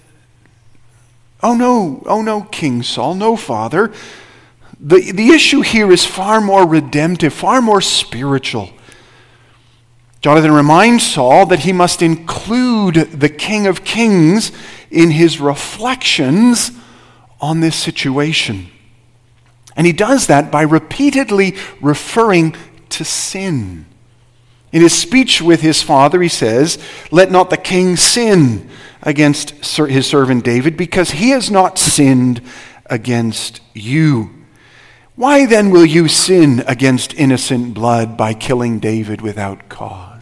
Oh 1.40 1.54
no, 1.54 2.02
oh 2.06 2.20
no, 2.20 2.42
King 2.42 2.82
Saul, 2.82 3.14
no, 3.14 3.36
Father. 3.36 3.92
The, 4.80 5.12
the 5.12 5.28
issue 5.28 5.60
here 5.60 5.92
is 5.92 6.04
far 6.04 6.40
more 6.40 6.66
redemptive, 6.66 7.32
far 7.32 7.62
more 7.62 7.80
spiritual. 7.80 8.70
Jonathan 10.20 10.52
reminds 10.52 11.06
Saul 11.06 11.46
that 11.46 11.60
he 11.60 11.72
must 11.72 12.02
include 12.02 12.94
the 12.94 13.28
King 13.28 13.66
of 13.66 13.84
Kings 13.84 14.50
in 14.90 15.10
his 15.10 15.38
reflections 15.38 16.72
on 17.40 17.60
this 17.60 17.76
situation. 17.76 18.70
And 19.76 19.86
he 19.86 19.92
does 19.92 20.26
that 20.28 20.50
by 20.50 20.62
repeatedly 20.62 21.56
referring 21.80 22.54
to 22.90 23.04
sin. 23.04 23.86
In 24.72 24.82
his 24.82 24.92
speech 24.92 25.40
with 25.40 25.60
his 25.60 25.82
father, 25.82 26.20
he 26.20 26.28
says, 26.28 26.78
Let 27.10 27.30
not 27.30 27.50
the 27.50 27.56
king 27.56 27.96
sin 27.96 28.68
against 29.02 29.50
his 29.76 30.06
servant 30.06 30.44
David, 30.44 30.76
because 30.76 31.12
he 31.12 31.30
has 31.30 31.50
not 31.50 31.78
sinned 31.78 32.40
against 32.86 33.60
you. 33.72 34.30
Why 35.16 35.46
then 35.46 35.70
will 35.70 35.84
you 35.86 36.08
sin 36.08 36.64
against 36.66 37.14
innocent 37.14 37.74
blood 37.74 38.16
by 38.16 38.34
killing 38.34 38.80
David 38.80 39.20
without 39.20 39.68
cause? 39.68 40.13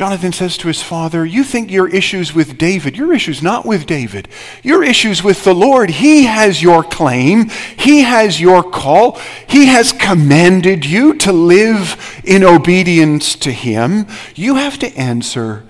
Jonathan 0.00 0.32
says 0.32 0.56
to 0.56 0.68
his 0.68 0.82
father, 0.82 1.26
You 1.26 1.44
think 1.44 1.70
your 1.70 1.86
issues 1.86 2.34
with 2.34 2.56
David, 2.56 2.96
your 2.96 3.12
issues 3.12 3.42
not 3.42 3.66
with 3.66 3.84
David, 3.84 4.28
your 4.62 4.82
issues 4.82 5.22
with 5.22 5.44
the 5.44 5.54
Lord. 5.54 5.90
He 5.90 6.24
has 6.24 6.62
your 6.62 6.82
claim, 6.82 7.50
He 7.76 8.00
has 8.00 8.40
your 8.40 8.62
call, 8.62 9.20
He 9.46 9.66
has 9.66 9.92
commanded 9.92 10.86
you 10.86 11.12
to 11.16 11.32
live 11.32 12.22
in 12.24 12.42
obedience 12.42 13.36
to 13.36 13.52
Him. 13.52 14.06
You 14.34 14.54
have 14.54 14.78
to 14.78 14.96
answer 14.96 15.66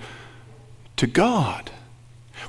to 0.95 1.07
God. 1.07 1.69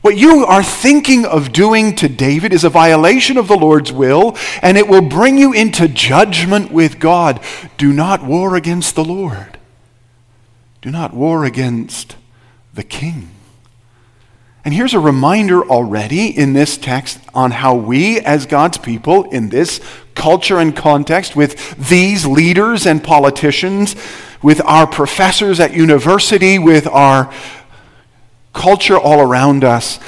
What 0.02 0.16
you 0.16 0.46
are 0.46 0.62
thinking 0.62 1.26
of 1.26 1.52
doing 1.52 1.96
to 1.96 2.08
David 2.08 2.52
is 2.52 2.62
a 2.62 2.70
violation 2.70 3.36
of 3.36 3.48
the 3.48 3.58
Lord's 3.58 3.90
will, 3.90 4.36
and 4.62 4.78
it 4.78 4.86
will 4.86 5.02
bring 5.02 5.36
you 5.36 5.52
into 5.52 5.88
judgment 5.88 6.70
with 6.70 7.00
God. 7.00 7.40
Do 7.76 7.92
not 7.92 8.22
war 8.22 8.54
against 8.54 8.94
the 8.94 9.04
Lord. 9.04 9.51
Do 10.82 10.90
not 10.90 11.14
war 11.14 11.44
against 11.44 12.16
the 12.74 12.82
king. 12.82 13.30
And 14.64 14.74
here's 14.74 14.94
a 14.94 14.98
reminder 14.98 15.62
already 15.62 16.26
in 16.26 16.54
this 16.54 16.76
text 16.76 17.20
on 17.32 17.52
how 17.52 17.74
we, 17.74 18.18
as 18.18 18.46
God's 18.46 18.78
people, 18.78 19.30
in 19.30 19.48
this 19.48 19.80
culture 20.14 20.58
and 20.58 20.74
context, 20.74 21.36
with 21.36 21.88
these 21.88 22.26
leaders 22.26 22.84
and 22.84 23.02
politicians, 23.02 23.94
with 24.42 24.60
our 24.64 24.88
professors 24.88 25.60
at 25.60 25.72
university, 25.72 26.58
with 26.58 26.88
our 26.88 27.32
culture 28.52 28.98
all 28.98 29.20
around 29.20 29.62
us, 29.62 30.00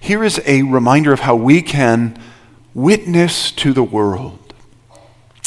here 0.00 0.24
is 0.24 0.40
a 0.46 0.62
reminder 0.62 1.12
of 1.12 1.20
how 1.20 1.36
we 1.36 1.62
can 1.62 2.20
witness 2.74 3.52
to 3.52 3.72
the 3.72 3.84
world. 3.84 4.52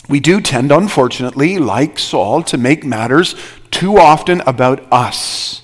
We 0.08 0.22
do 0.22 0.40
tend, 0.40 0.72
unfortunately, 0.72 1.58
like 1.58 2.00
Saul, 2.00 2.44
to 2.44 2.58
make 2.58 2.86
matters 2.86 3.36
too 3.72 3.98
often 3.98 4.42
about 4.42 4.86
us. 4.92 5.62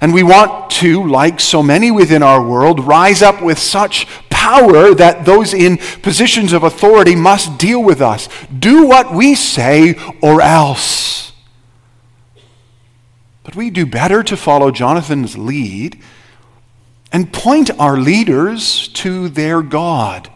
And 0.00 0.14
we 0.14 0.22
want 0.22 0.70
to, 0.70 1.06
like 1.06 1.40
so 1.40 1.62
many 1.62 1.90
within 1.90 2.22
our 2.22 2.42
world, 2.42 2.80
rise 2.80 3.20
up 3.20 3.42
with 3.42 3.58
such 3.58 4.06
power 4.30 4.94
that 4.94 5.24
those 5.24 5.52
in 5.52 5.76
positions 5.76 6.52
of 6.52 6.62
authority 6.62 7.14
must 7.14 7.58
deal 7.58 7.82
with 7.82 8.00
us. 8.00 8.28
Do 8.56 8.86
what 8.86 9.12
we 9.12 9.34
say 9.34 9.94
or 10.22 10.40
else. 10.40 11.32
But 13.44 13.56
we 13.56 13.70
do 13.70 13.84
better 13.84 14.22
to 14.22 14.36
follow 14.36 14.70
Jonathan's 14.70 15.36
lead 15.36 16.00
and 17.12 17.32
point 17.32 17.70
our 17.78 17.96
leaders 17.96 18.88
to 18.88 19.28
their 19.28 19.62
God. 19.62 20.30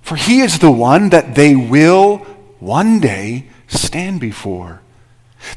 For 0.00 0.16
he 0.16 0.40
is 0.40 0.58
the 0.58 0.70
one 0.70 1.10
that 1.10 1.34
they 1.34 1.54
will 1.54 2.18
one 2.60 3.00
day 3.00 3.48
stand 3.68 4.20
before. 4.20 4.80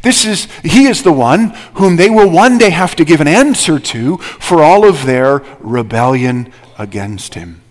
This 0.01 0.25
is, 0.25 0.46
he 0.63 0.86
is 0.86 1.03
the 1.03 1.13
one 1.13 1.50
whom 1.75 1.96
they 1.96 2.10
will 2.10 2.29
one 2.29 2.58
day 2.58 2.70
have 2.70 2.96
to 2.98 3.06
give 3.06 3.22
an 3.22 3.27
answer 3.27 3.79
to 3.79 4.17
for 4.17 4.63
all 4.63 4.88
of 4.88 5.06
their 5.06 5.44
rebellion 5.60 6.51
against 6.77 7.34
him. 7.34 7.62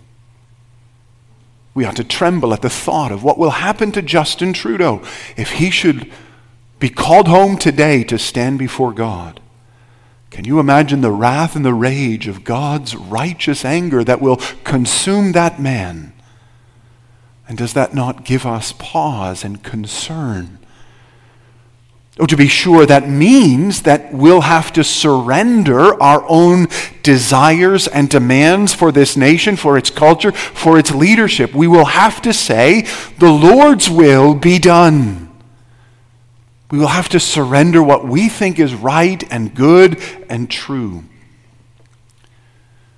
We 1.74 1.84
ought 1.84 1.96
to 1.96 2.04
tremble 2.04 2.54
at 2.54 2.62
the 2.62 2.70
thought 2.70 3.12
of 3.12 3.22
what 3.22 3.38
will 3.38 3.50
happen 3.50 3.92
to 3.92 4.02
Justin 4.02 4.52
Trudeau 4.52 5.02
if 5.36 5.52
he 5.52 5.70
should 5.70 6.10
be 6.78 6.88
called 6.88 7.28
home 7.28 7.56
today 7.56 8.04
to 8.04 8.18
stand 8.18 8.58
before 8.58 8.92
God, 8.92 9.40
can 10.30 10.44
you 10.44 10.60
imagine 10.60 11.00
the 11.00 11.10
wrath 11.10 11.56
and 11.56 11.64
the 11.64 11.72
rage 11.72 12.28
of 12.28 12.44
God's 12.44 12.94
righteous 12.94 13.64
anger 13.64 14.04
that 14.04 14.20
will 14.20 14.36
consume 14.64 15.32
that 15.32 15.60
man? 15.60 16.12
And 17.48 17.56
does 17.56 17.72
that 17.74 17.94
not 17.94 18.24
give 18.24 18.44
us 18.44 18.74
pause 18.78 19.44
and 19.44 19.62
concern? 19.62 20.55
Oh, 22.18 22.24
to 22.24 22.36
be 22.36 22.48
sure, 22.48 22.86
that 22.86 23.10
means 23.10 23.82
that 23.82 24.10
we'll 24.12 24.40
have 24.40 24.72
to 24.72 24.82
surrender 24.82 26.02
our 26.02 26.24
own 26.28 26.68
desires 27.02 27.86
and 27.86 28.08
demands 28.08 28.72
for 28.72 28.90
this 28.90 29.18
nation, 29.18 29.54
for 29.54 29.76
its 29.76 29.90
culture, 29.90 30.32
for 30.32 30.78
its 30.78 30.94
leadership. 30.94 31.54
We 31.54 31.66
will 31.66 31.84
have 31.84 32.22
to 32.22 32.32
say, 32.32 32.86
the 33.18 33.30
Lord's 33.30 33.90
will 33.90 34.32
be 34.34 34.58
done. 34.58 35.30
We 36.70 36.78
will 36.78 36.86
have 36.86 37.10
to 37.10 37.20
surrender 37.20 37.82
what 37.82 38.08
we 38.08 38.30
think 38.30 38.58
is 38.58 38.74
right 38.74 39.22
and 39.30 39.54
good 39.54 40.00
and 40.30 40.50
true. 40.50 41.04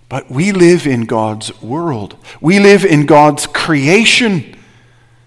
But 0.09 0.31
we 0.31 0.53
live 0.53 0.87
in 0.87 1.07
God's 1.07 1.61
world. 1.61 2.17
We 2.41 2.61
live 2.61 2.85
in 2.85 3.05
God's 3.05 3.49
creation, 3.49 4.57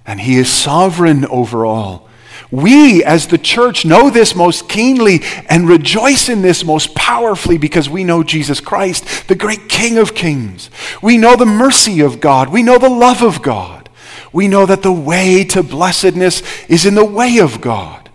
and 0.06 0.22
He 0.22 0.38
is 0.38 0.50
sovereign 0.50 1.26
over 1.26 1.66
all. 1.66 2.08
We, 2.52 3.02
as 3.04 3.28
the 3.28 3.38
church, 3.38 3.86
know 3.86 4.10
this 4.10 4.36
most 4.36 4.68
keenly 4.68 5.22
and 5.48 5.70
rejoice 5.70 6.28
in 6.28 6.42
this 6.42 6.66
most 6.66 6.94
powerfully 6.96 7.58
because 7.58 7.90
we 7.90 8.04
know 8.04 8.24
Jesus 8.24 8.60
Christ, 8.60 9.30
the 9.30 9.36
great 9.36 9.70
King 9.70 9.98
of 9.98 10.14
kings. 10.14 10.70
We 11.02 11.18
know 11.18 11.38
the 11.38 11.46
mercy 11.46 12.02
of 12.02 12.20
God. 12.20 12.50
We 12.50 12.62
know 12.62 12.78
the 12.78 12.90
love 12.90 13.24
of 13.24 13.42
God. 13.42 13.90
We 14.34 14.50
know 14.50 14.66
that 14.66 14.84
the 14.84 14.92
way 14.92 15.46
to 15.46 15.64
blessedness 15.64 16.44
is 16.68 16.86
in 16.86 16.96
the 16.96 17.06
way 17.06 17.38
of 17.38 17.62
God. 17.62 18.10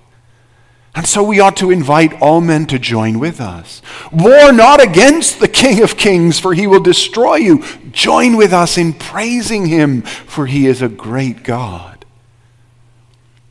And 0.95 1.07
so 1.07 1.23
we 1.23 1.41
ought 1.41 1.57
to 1.59 1.71
invite 1.71 2.21
all 2.23 2.41
men 2.41 2.67
to 2.67 2.79
join 2.79 3.19
with 3.19 3.39
us. 3.39 3.83
War 4.11 4.51
not 4.51 4.83
against 4.83 5.41
the 5.41 5.49
King 5.49 5.83
of 5.83 5.99
Kings, 5.99 6.39
for 6.39 6.55
he 6.55 6.67
will 6.67 6.81
destroy 6.81 7.37
you. 7.37 7.63
Join 7.93 8.37
with 8.37 8.55
us 8.55 8.79
in 8.79 8.95
praising 8.95 9.67
him, 9.67 10.01
for 10.03 10.47
he 10.47 10.67
is 10.67 10.81
a 10.81 10.89
great 10.89 11.43
God. 11.43 11.96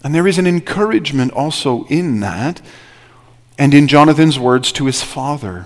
And 0.06 0.14
there 0.14 0.28
is 0.28 0.38
an 0.38 0.46
encouragement 0.46 1.32
also 1.32 1.86
in 1.86 2.20
that, 2.20 2.62
and 3.58 3.74
in 3.74 3.88
Jonathan's 3.88 4.38
words 4.38 4.72
to 4.74 4.86
his 4.86 5.02
father. 5.02 5.66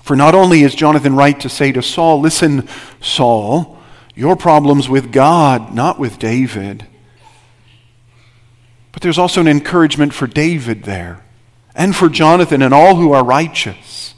For 0.00 0.14
not 0.14 0.36
only 0.36 0.62
is 0.62 0.76
Jonathan 0.76 1.16
right 1.16 1.38
to 1.40 1.48
say 1.48 1.72
to 1.72 1.82
Saul, 1.82 2.20
Listen, 2.20 2.68
Saul, 3.00 3.78
your 4.14 4.36
problem's 4.36 4.88
with 4.88 5.10
God, 5.10 5.74
not 5.74 5.98
with 5.98 6.20
David. 6.20 6.86
But 8.92 9.02
there's 9.02 9.18
also 9.18 9.40
an 9.40 9.48
encouragement 9.48 10.14
for 10.14 10.28
David 10.28 10.84
there, 10.84 11.24
and 11.74 11.96
for 11.96 12.08
Jonathan 12.08 12.62
and 12.62 12.72
all 12.72 12.94
who 12.94 13.10
are 13.10 13.24
righteous. 13.24 14.14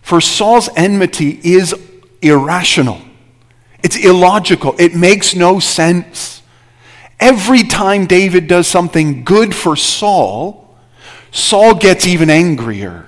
For 0.00 0.20
Saul's 0.20 0.68
enmity 0.76 1.40
is 1.42 1.74
irrational, 2.22 3.02
it's 3.82 3.96
illogical, 3.96 4.76
it 4.78 4.94
makes 4.94 5.34
no 5.34 5.58
sense. 5.58 6.35
Every 7.18 7.62
time 7.62 8.06
David 8.06 8.46
does 8.46 8.66
something 8.66 9.24
good 9.24 9.54
for 9.54 9.74
Saul, 9.76 10.74
Saul 11.30 11.74
gets 11.74 12.06
even 12.06 12.30
angrier. 12.30 13.06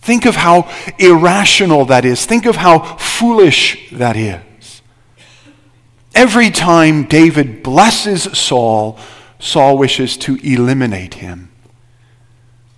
Think 0.00 0.26
of 0.26 0.36
how 0.36 0.70
irrational 0.98 1.86
that 1.86 2.04
is. 2.04 2.26
Think 2.26 2.46
of 2.46 2.56
how 2.56 2.80
foolish 2.96 3.90
that 3.90 4.16
is. 4.16 4.82
Every 6.14 6.50
time 6.50 7.04
David 7.04 7.62
blesses 7.62 8.22
Saul, 8.22 8.98
Saul 9.38 9.78
wishes 9.78 10.16
to 10.18 10.36
eliminate 10.36 11.14
him. 11.14 11.50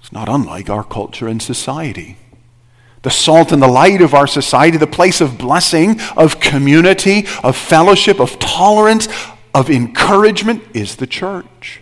It's 0.00 0.12
not 0.12 0.28
unlike 0.28 0.71
our 0.71 0.85
culture 0.85 1.28
and 1.28 1.42
society. 1.42 2.16
The 3.02 3.11
salt 3.11 3.52
and 3.52 3.61
the 3.61 3.68
light 3.68 4.00
of 4.00 4.14
our 4.14 4.26
society, 4.26 4.78
the 4.78 4.87
place 4.87 5.21
of 5.21 5.37
blessing, 5.37 6.00
of 6.16 6.40
community, 6.40 7.26
of 7.42 7.56
fellowship, 7.56 8.21
of 8.21 8.38
tolerance, 8.38 9.09
of 9.57 9.71
encouragement 9.71 10.63
is 10.75 10.97
the 10.97 11.07
church. 11.07 11.81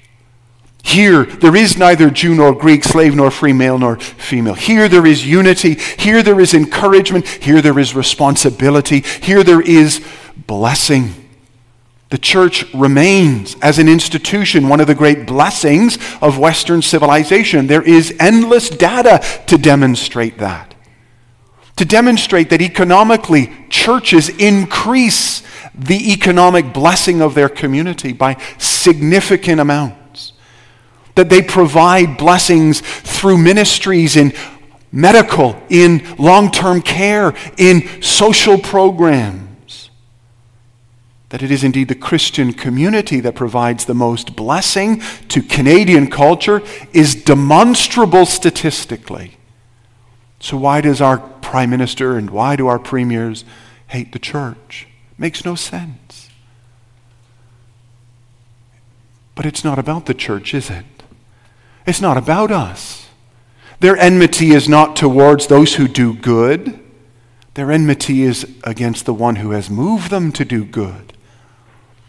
Here, 0.84 1.24
there 1.24 1.56
is 1.56 1.76
neither 1.76 2.08
Jew 2.08 2.36
nor 2.36 2.54
Greek, 2.54 2.84
slave 2.84 3.16
nor 3.16 3.32
free, 3.32 3.52
male 3.52 3.78
nor 3.78 3.98
female. 3.98 4.54
Here, 4.54 4.88
there 4.88 5.04
is 5.04 5.26
unity. 5.26 5.74
Here, 5.74 6.22
there 6.22 6.38
is 6.38 6.54
encouragement. 6.54 7.26
Here, 7.26 7.60
there 7.60 7.76
is 7.80 7.92
responsibility. 7.92 9.00
Here, 9.00 9.42
there 9.42 9.60
is 9.60 10.06
blessing. 10.46 11.14
The 12.10 12.18
church 12.18 12.72
remains 12.72 13.56
as 13.60 13.80
an 13.80 13.88
institution 13.88 14.68
one 14.68 14.80
of 14.80 14.86
the 14.86 14.94
great 14.94 15.26
blessings 15.26 15.98
of 16.22 16.38
Western 16.38 16.80
civilization. 16.80 17.66
There 17.66 17.82
is 17.82 18.14
endless 18.20 18.68
data 18.68 19.20
to 19.48 19.58
demonstrate 19.58 20.38
that. 20.38 20.73
To 21.76 21.84
demonstrate 21.84 22.50
that 22.50 22.62
economically, 22.62 23.52
churches 23.68 24.28
increase 24.28 25.42
the 25.74 26.12
economic 26.12 26.72
blessing 26.72 27.20
of 27.20 27.34
their 27.34 27.48
community 27.48 28.12
by 28.12 28.40
significant 28.58 29.60
amounts 29.60 30.34
that 31.16 31.28
they 31.28 31.42
provide 31.42 32.16
blessings 32.16 32.80
through 32.80 33.38
ministries 33.38 34.16
in 34.16 34.32
medical, 34.92 35.60
in 35.68 36.04
long 36.16 36.50
term 36.50 36.80
care, 36.80 37.34
in 37.56 38.02
social 38.02 38.58
programs. 38.58 39.90
That 41.30 41.42
it 41.42 41.50
is 41.50 41.64
indeed 41.64 41.88
the 41.88 41.96
Christian 41.96 42.52
community 42.52 43.18
that 43.20 43.34
provides 43.34 43.84
the 43.84 43.94
most 43.94 44.36
blessing 44.36 45.02
to 45.28 45.42
Canadian 45.42 46.08
culture 46.08 46.62
is 46.92 47.16
demonstrable 47.16 48.26
statistically. 48.26 49.36
So, 50.44 50.58
why 50.58 50.82
does 50.82 51.00
our 51.00 51.16
Prime 51.16 51.70
Minister 51.70 52.18
and 52.18 52.28
why 52.28 52.54
do 52.54 52.66
our 52.66 52.78
premiers 52.78 53.46
hate 53.86 54.12
the 54.12 54.18
church? 54.18 54.86
Makes 55.16 55.42
no 55.42 55.54
sense. 55.54 56.28
But 59.34 59.46
it's 59.46 59.64
not 59.64 59.78
about 59.78 60.04
the 60.04 60.12
church, 60.12 60.52
is 60.52 60.68
it? 60.68 60.84
It's 61.86 62.02
not 62.02 62.18
about 62.18 62.50
us. 62.50 63.08
Their 63.80 63.96
enmity 63.96 64.50
is 64.50 64.68
not 64.68 64.96
towards 64.96 65.46
those 65.46 65.76
who 65.76 65.88
do 65.88 66.12
good. 66.12 66.78
Their 67.54 67.72
enmity 67.72 68.20
is 68.20 68.46
against 68.64 69.06
the 69.06 69.14
one 69.14 69.36
who 69.36 69.52
has 69.52 69.70
moved 69.70 70.10
them 70.10 70.30
to 70.32 70.44
do 70.44 70.66
good. 70.66 71.16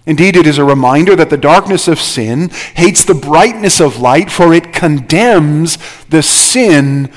Indeed, 0.05 0.35
it 0.35 0.45
is 0.45 0.57
a 0.57 0.65
reminder 0.65 1.15
that 1.15 1.29
the 1.29 1.37
darkness 1.37 1.87
of 1.87 2.01
sin 2.01 2.49
hates 2.49 3.05
the 3.05 3.15
brightness 3.15 3.79
of 3.79 4.01
light, 4.01 4.29
for 4.29 4.53
it 4.53 4.73
condemns 4.73 5.77
the 6.09 6.21
sin 6.21 7.13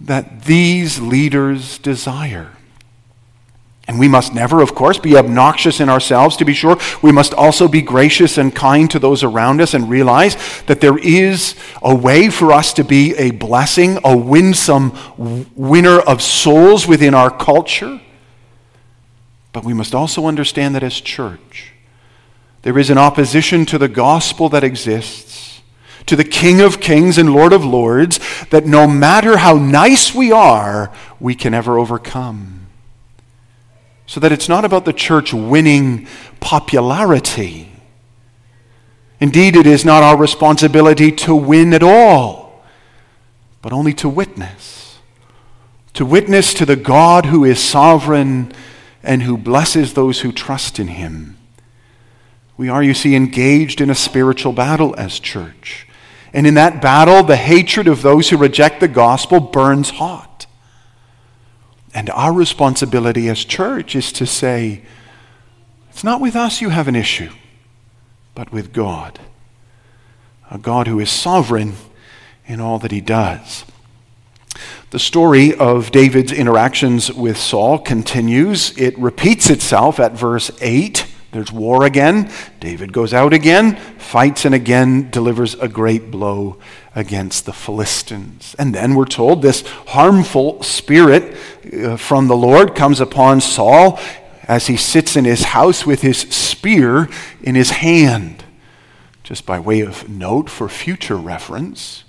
that 0.00 0.44
these 0.44 1.00
leaders 1.00 1.78
desire. 1.78 2.52
And 3.88 4.00
we 4.00 4.08
must 4.08 4.34
never, 4.34 4.62
of 4.62 4.74
course, 4.74 4.98
be 4.98 5.16
obnoxious 5.16 5.78
in 5.78 5.88
ourselves, 5.88 6.36
to 6.38 6.44
be 6.44 6.54
sure. 6.54 6.76
We 7.02 7.12
must 7.12 7.32
also 7.32 7.68
be 7.68 7.82
gracious 7.82 8.36
and 8.36 8.54
kind 8.54 8.90
to 8.90 8.98
those 8.98 9.22
around 9.22 9.60
us 9.60 9.74
and 9.74 9.88
realize 9.88 10.36
that 10.66 10.80
there 10.80 10.98
is 10.98 11.54
a 11.82 11.94
way 11.94 12.28
for 12.28 12.52
us 12.52 12.72
to 12.74 12.84
be 12.84 13.14
a 13.14 13.30
blessing, 13.30 13.98
a 14.04 14.16
winsome 14.16 14.92
winner 15.54 16.00
of 16.00 16.20
souls 16.20 16.88
within 16.88 17.14
our 17.14 17.30
culture. 17.30 18.00
But 19.52 19.64
we 19.64 19.72
must 19.72 19.94
also 19.94 20.26
understand 20.26 20.74
that 20.74 20.82
as 20.82 21.00
church, 21.00 21.72
there 22.62 22.78
is 22.80 22.90
an 22.90 22.98
opposition 22.98 23.64
to 23.66 23.78
the 23.78 23.88
gospel 23.88 24.48
that 24.48 24.64
exists, 24.64 25.35
to 26.04 26.16
the 26.16 26.24
King 26.24 26.60
of 26.60 26.80
kings 26.80 27.18
and 27.18 27.32
Lord 27.32 27.52
of 27.52 27.64
lords, 27.64 28.20
that 28.50 28.66
no 28.66 28.86
matter 28.86 29.38
how 29.38 29.54
nice 29.54 30.14
we 30.14 30.30
are, 30.30 30.92
we 31.18 31.34
can 31.34 31.52
never 31.52 31.78
overcome. 31.78 32.66
So 34.06 34.20
that 34.20 34.32
it's 34.32 34.48
not 34.48 34.64
about 34.64 34.84
the 34.84 34.92
church 34.92 35.32
winning 35.32 36.06
popularity. 36.40 37.72
Indeed, 39.18 39.56
it 39.56 39.66
is 39.66 39.84
not 39.84 40.02
our 40.02 40.16
responsibility 40.16 41.10
to 41.10 41.34
win 41.34 41.72
at 41.72 41.82
all, 41.82 42.62
but 43.62 43.72
only 43.72 43.94
to 43.94 44.08
witness. 44.08 44.98
To 45.94 46.04
witness 46.04 46.52
to 46.54 46.66
the 46.66 46.76
God 46.76 47.26
who 47.26 47.44
is 47.44 47.58
sovereign 47.58 48.52
and 49.02 49.22
who 49.22 49.38
blesses 49.38 49.94
those 49.94 50.20
who 50.20 50.32
trust 50.32 50.78
in 50.78 50.88
him. 50.88 51.38
We 52.56 52.68
are, 52.68 52.82
you 52.82 52.94
see, 52.94 53.14
engaged 53.14 53.80
in 53.80 53.90
a 53.90 53.94
spiritual 53.94 54.52
battle 54.52 54.94
as 54.96 55.18
church. 55.18 55.85
And 56.36 56.46
in 56.46 56.52
that 56.52 56.82
battle, 56.82 57.22
the 57.22 57.34
hatred 57.34 57.88
of 57.88 58.02
those 58.02 58.28
who 58.28 58.36
reject 58.36 58.80
the 58.80 58.88
gospel 58.88 59.40
burns 59.40 59.88
hot. 59.88 60.46
And 61.94 62.10
our 62.10 62.30
responsibility 62.30 63.30
as 63.30 63.42
church 63.42 63.96
is 63.96 64.12
to 64.12 64.26
say, 64.26 64.82
it's 65.88 66.04
not 66.04 66.20
with 66.20 66.36
us 66.36 66.60
you 66.60 66.68
have 66.68 66.88
an 66.88 66.94
issue, 66.94 67.30
but 68.34 68.52
with 68.52 68.74
God. 68.74 69.18
A 70.50 70.58
God 70.58 70.88
who 70.88 71.00
is 71.00 71.08
sovereign 71.08 71.72
in 72.46 72.60
all 72.60 72.78
that 72.80 72.92
he 72.92 73.00
does. 73.00 73.64
The 74.90 74.98
story 74.98 75.54
of 75.54 75.90
David's 75.90 76.32
interactions 76.32 77.10
with 77.10 77.38
Saul 77.38 77.78
continues. 77.78 78.76
It 78.76 78.96
repeats 78.98 79.48
itself 79.48 79.98
at 79.98 80.12
verse 80.12 80.50
8. 80.60 81.06
There's 81.32 81.52
war 81.52 81.84
again. 81.84 82.30
David 82.60 82.92
goes 82.92 83.12
out 83.12 83.32
again, 83.32 83.76
fights, 83.98 84.44
and 84.44 84.54
again 84.54 85.10
delivers 85.10 85.54
a 85.54 85.68
great 85.68 86.10
blow 86.10 86.58
against 86.94 87.44
the 87.44 87.52
Philistines. 87.52 88.56
And 88.58 88.74
then 88.74 88.94
we're 88.94 89.04
told 89.04 89.42
this 89.42 89.66
harmful 89.88 90.62
spirit 90.62 91.36
uh, 91.72 91.96
from 91.96 92.28
the 92.28 92.36
Lord 92.36 92.74
comes 92.74 93.00
upon 93.00 93.40
Saul 93.40 93.98
as 94.44 94.68
he 94.68 94.76
sits 94.76 95.16
in 95.16 95.24
his 95.24 95.44
house 95.44 95.84
with 95.84 96.02
his 96.02 96.18
spear 96.18 97.08
in 97.42 97.54
his 97.54 97.70
hand. 97.70 98.44
Just 99.22 99.44
by 99.44 99.58
way 99.58 99.80
of 99.80 100.08
note 100.08 100.48
for 100.48 100.68
future 100.68 101.16
reference, 101.16 102.04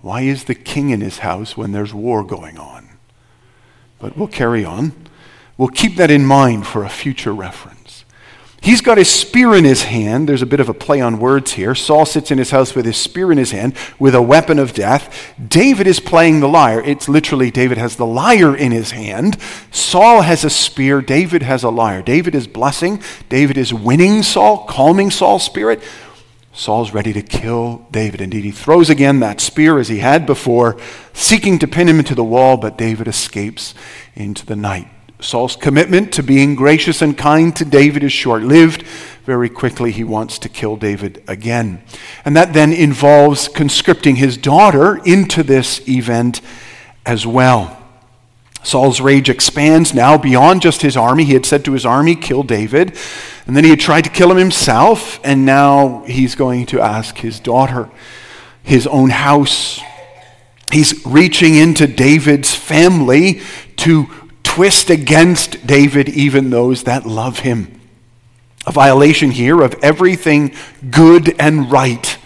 why 0.00 0.22
is 0.22 0.44
the 0.44 0.54
king 0.54 0.90
in 0.90 1.00
his 1.00 1.18
house 1.18 1.56
when 1.56 1.72
there's 1.72 1.94
war 1.94 2.24
going 2.24 2.58
on? 2.58 2.88
But 3.98 4.16
we'll 4.16 4.28
carry 4.28 4.64
on. 4.64 4.92
We'll 5.56 5.68
keep 5.68 5.96
that 5.96 6.10
in 6.10 6.26
mind 6.26 6.66
for 6.66 6.82
a 6.82 6.88
future 6.88 7.32
reference. 7.32 7.83
He's 8.64 8.80
got 8.80 8.96
his 8.96 9.10
spear 9.10 9.54
in 9.54 9.64
his 9.64 9.82
hand. 9.82 10.26
There's 10.26 10.40
a 10.40 10.46
bit 10.46 10.58
of 10.58 10.70
a 10.70 10.74
play 10.74 10.98
on 10.98 11.18
words 11.18 11.52
here. 11.52 11.74
Saul 11.74 12.06
sits 12.06 12.30
in 12.30 12.38
his 12.38 12.50
house 12.50 12.74
with 12.74 12.86
his 12.86 12.96
spear 12.96 13.30
in 13.30 13.36
his 13.36 13.50
hand, 13.50 13.76
with 13.98 14.14
a 14.14 14.22
weapon 14.22 14.58
of 14.58 14.72
death. 14.72 15.34
David 15.46 15.86
is 15.86 16.00
playing 16.00 16.40
the 16.40 16.48
lyre. 16.48 16.80
It's 16.80 17.06
literally 17.06 17.50
David 17.50 17.76
has 17.76 17.96
the 17.96 18.06
lyre 18.06 18.56
in 18.56 18.72
his 18.72 18.92
hand. 18.92 19.36
Saul 19.70 20.22
has 20.22 20.44
a 20.44 20.50
spear. 20.50 21.02
David 21.02 21.42
has 21.42 21.62
a 21.62 21.68
lyre. 21.68 22.00
David 22.00 22.34
is 22.34 22.46
blessing. 22.46 23.02
David 23.28 23.58
is 23.58 23.74
winning 23.74 24.22
Saul, 24.22 24.64
calming 24.64 25.10
Saul's 25.10 25.44
spirit. 25.44 25.82
Saul's 26.54 26.94
ready 26.94 27.12
to 27.12 27.20
kill 27.20 27.86
David. 27.90 28.22
Indeed, 28.22 28.44
he 28.44 28.50
throws 28.50 28.88
again 28.88 29.20
that 29.20 29.42
spear 29.42 29.78
as 29.78 29.88
he 29.88 29.98
had 29.98 30.24
before, 30.24 30.80
seeking 31.12 31.58
to 31.58 31.68
pin 31.68 31.86
him 31.86 31.98
into 31.98 32.14
the 32.14 32.24
wall, 32.24 32.56
but 32.56 32.78
David 32.78 33.08
escapes 33.08 33.74
into 34.14 34.46
the 34.46 34.56
night. 34.56 34.88
Saul's 35.24 35.56
commitment 35.56 36.12
to 36.14 36.22
being 36.22 36.54
gracious 36.54 37.02
and 37.02 37.16
kind 37.16 37.54
to 37.56 37.64
David 37.64 38.04
is 38.04 38.12
short 38.12 38.42
lived. 38.42 38.82
Very 39.24 39.48
quickly, 39.48 39.90
he 39.90 40.04
wants 40.04 40.38
to 40.40 40.48
kill 40.48 40.76
David 40.76 41.24
again. 41.26 41.82
And 42.24 42.36
that 42.36 42.52
then 42.52 42.72
involves 42.72 43.48
conscripting 43.48 44.16
his 44.16 44.36
daughter 44.36 44.96
into 45.04 45.42
this 45.42 45.86
event 45.88 46.40
as 47.06 47.26
well. 47.26 47.80
Saul's 48.62 49.00
rage 49.00 49.28
expands 49.28 49.92
now 49.92 50.16
beyond 50.16 50.62
just 50.62 50.82
his 50.82 50.96
army. 50.96 51.24
He 51.24 51.34
had 51.34 51.44
said 51.46 51.64
to 51.66 51.72
his 51.72 51.84
army, 51.84 52.14
kill 52.14 52.42
David. 52.42 52.98
And 53.46 53.56
then 53.56 53.64
he 53.64 53.70
had 53.70 53.80
tried 53.80 54.04
to 54.04 54.10
kill 54.10 54.30
him 54.30 54.38
himself. 54.38 55.20
And 55.22 55.44
now 55.44 56.04
he's 56.06 56.34
going 56.34 56.66
to 56.66 56.80
ask 56.80 57.18
his 57.18 57.40
daughter, 57.40 57.90
his 58.62 58.86
own 58.86 59.10
house. 59.10 59.80
He's 60.72 61.04
reaching 61.06 61.54
into 61.54 61.86
David's 61.86 62.54
family 62.54 63.42
to 63.76 64.23
twist 64.54 64.88
against 64.88 65.66
David 65.66 66.08
even 66.08 66.50
those 66.50 66.84
that 66.84 67.04
love 67.04 67.40
him. 67.40 67.80
A 68.68 68.70
violation 68.70 69.32
here 69.32 69.60
of 69.60 69.74
everything 69.82 70.54
good 70.92 71.34
and 71.40 71.72
right. 71.72 72.16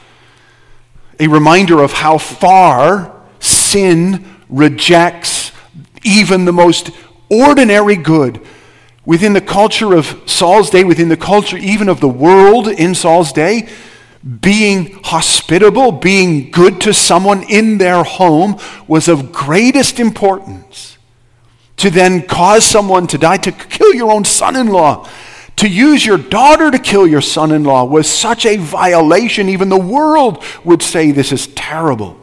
A 1.18 1.26
reminder 1.26 1.82
of 1.82 1.92
how 1.92 2.18
far 2.18 3.18
sin 3.40 4.26
rejects 4.50 5.52
even 6.04 6.44
the 6.44 6.52
most 6.52 6.90
ordinary 7.30 7.96
good 7.96 8.46
within 9.06 9.32
the 9.32 9.40
culture 9.40 9.94
of 9.94 10.20
Saul's 10.26 10.68
day, 10.68 10.84
within 10.84 11.08
the 11.08 11.16
culture 11.16 11.56
even 11.56 11.88
of 11.88 12.00
the 12.00 12.08
world 12.08 12.68
in 12.68 12.94
Saul's 12.94 13.32
day, 13.32 13.70
being 14.42 15.00
hospitable, 15.02 15.92
being 15.92 16.50
good 16.50 16.78
to 16.82 16.92
someone 16.92 17.42
in 17.44 17.78
their 17.78 18.04
home 18.04 18.58
was 18.86 19.08
of 19.08 19.32
greatest 19.32 19.98
importance. 19.98 20.97
To 21.78 21.90
then 21.90 22.26
cause 22.26 22.64
someone 22.64 23.06
to 23.08 23.18
die, 23.18 23.36
to 23.38 23.52
kill 23.52 23.94
your 23.94 24.12
own 24.12 24.24
son 24.24 24.56
in 24.56 24.68
law, 24.68 25.08
to 25.56 25.68
use 25.68 26.06
your 26.06 26.18
daughter 26.18 26.70
to 26.70 26.78
kill 26.78 27.06
your 27.06 27.20
son 27.20 27.50
in 27.50 27.64
law 27.64 27.84
was 27.84 28.08
such 28.08 28.46
a 28.46 28.56
violation, 28.56 29.48
even 29.48 29.68
the 29.68 29.76
world 29.76 30.44
would 30.64 30.82
say 30.82 31.10
this 31.10 31.32
is 31.32 31.48
terrible. 31.48 32.18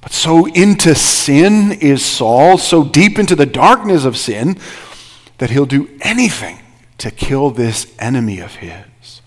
But 0.00 0.12
so 0.12 0.46
into 0.46 0.94
sin 0.94 1.72
is 1.72 2.04
Saul, 2.04 2.56
so 2.56 2.84
deep 2.84 3.18
into 3.18 3.36
the 3.36 3.44
darkness 3.44 4.06
of 4.06 4.16
sin, 4.16 4.58
that 5.36 5.50
he'll 5.50 5.66
do 5.66 5.90
anything 6.00 6.60
to 6.98 7.10
kill 7.10 7.50
this 7.50 7.94
enemy 7.98 8.40
of 8.40 8.56
his. 8.56 9.20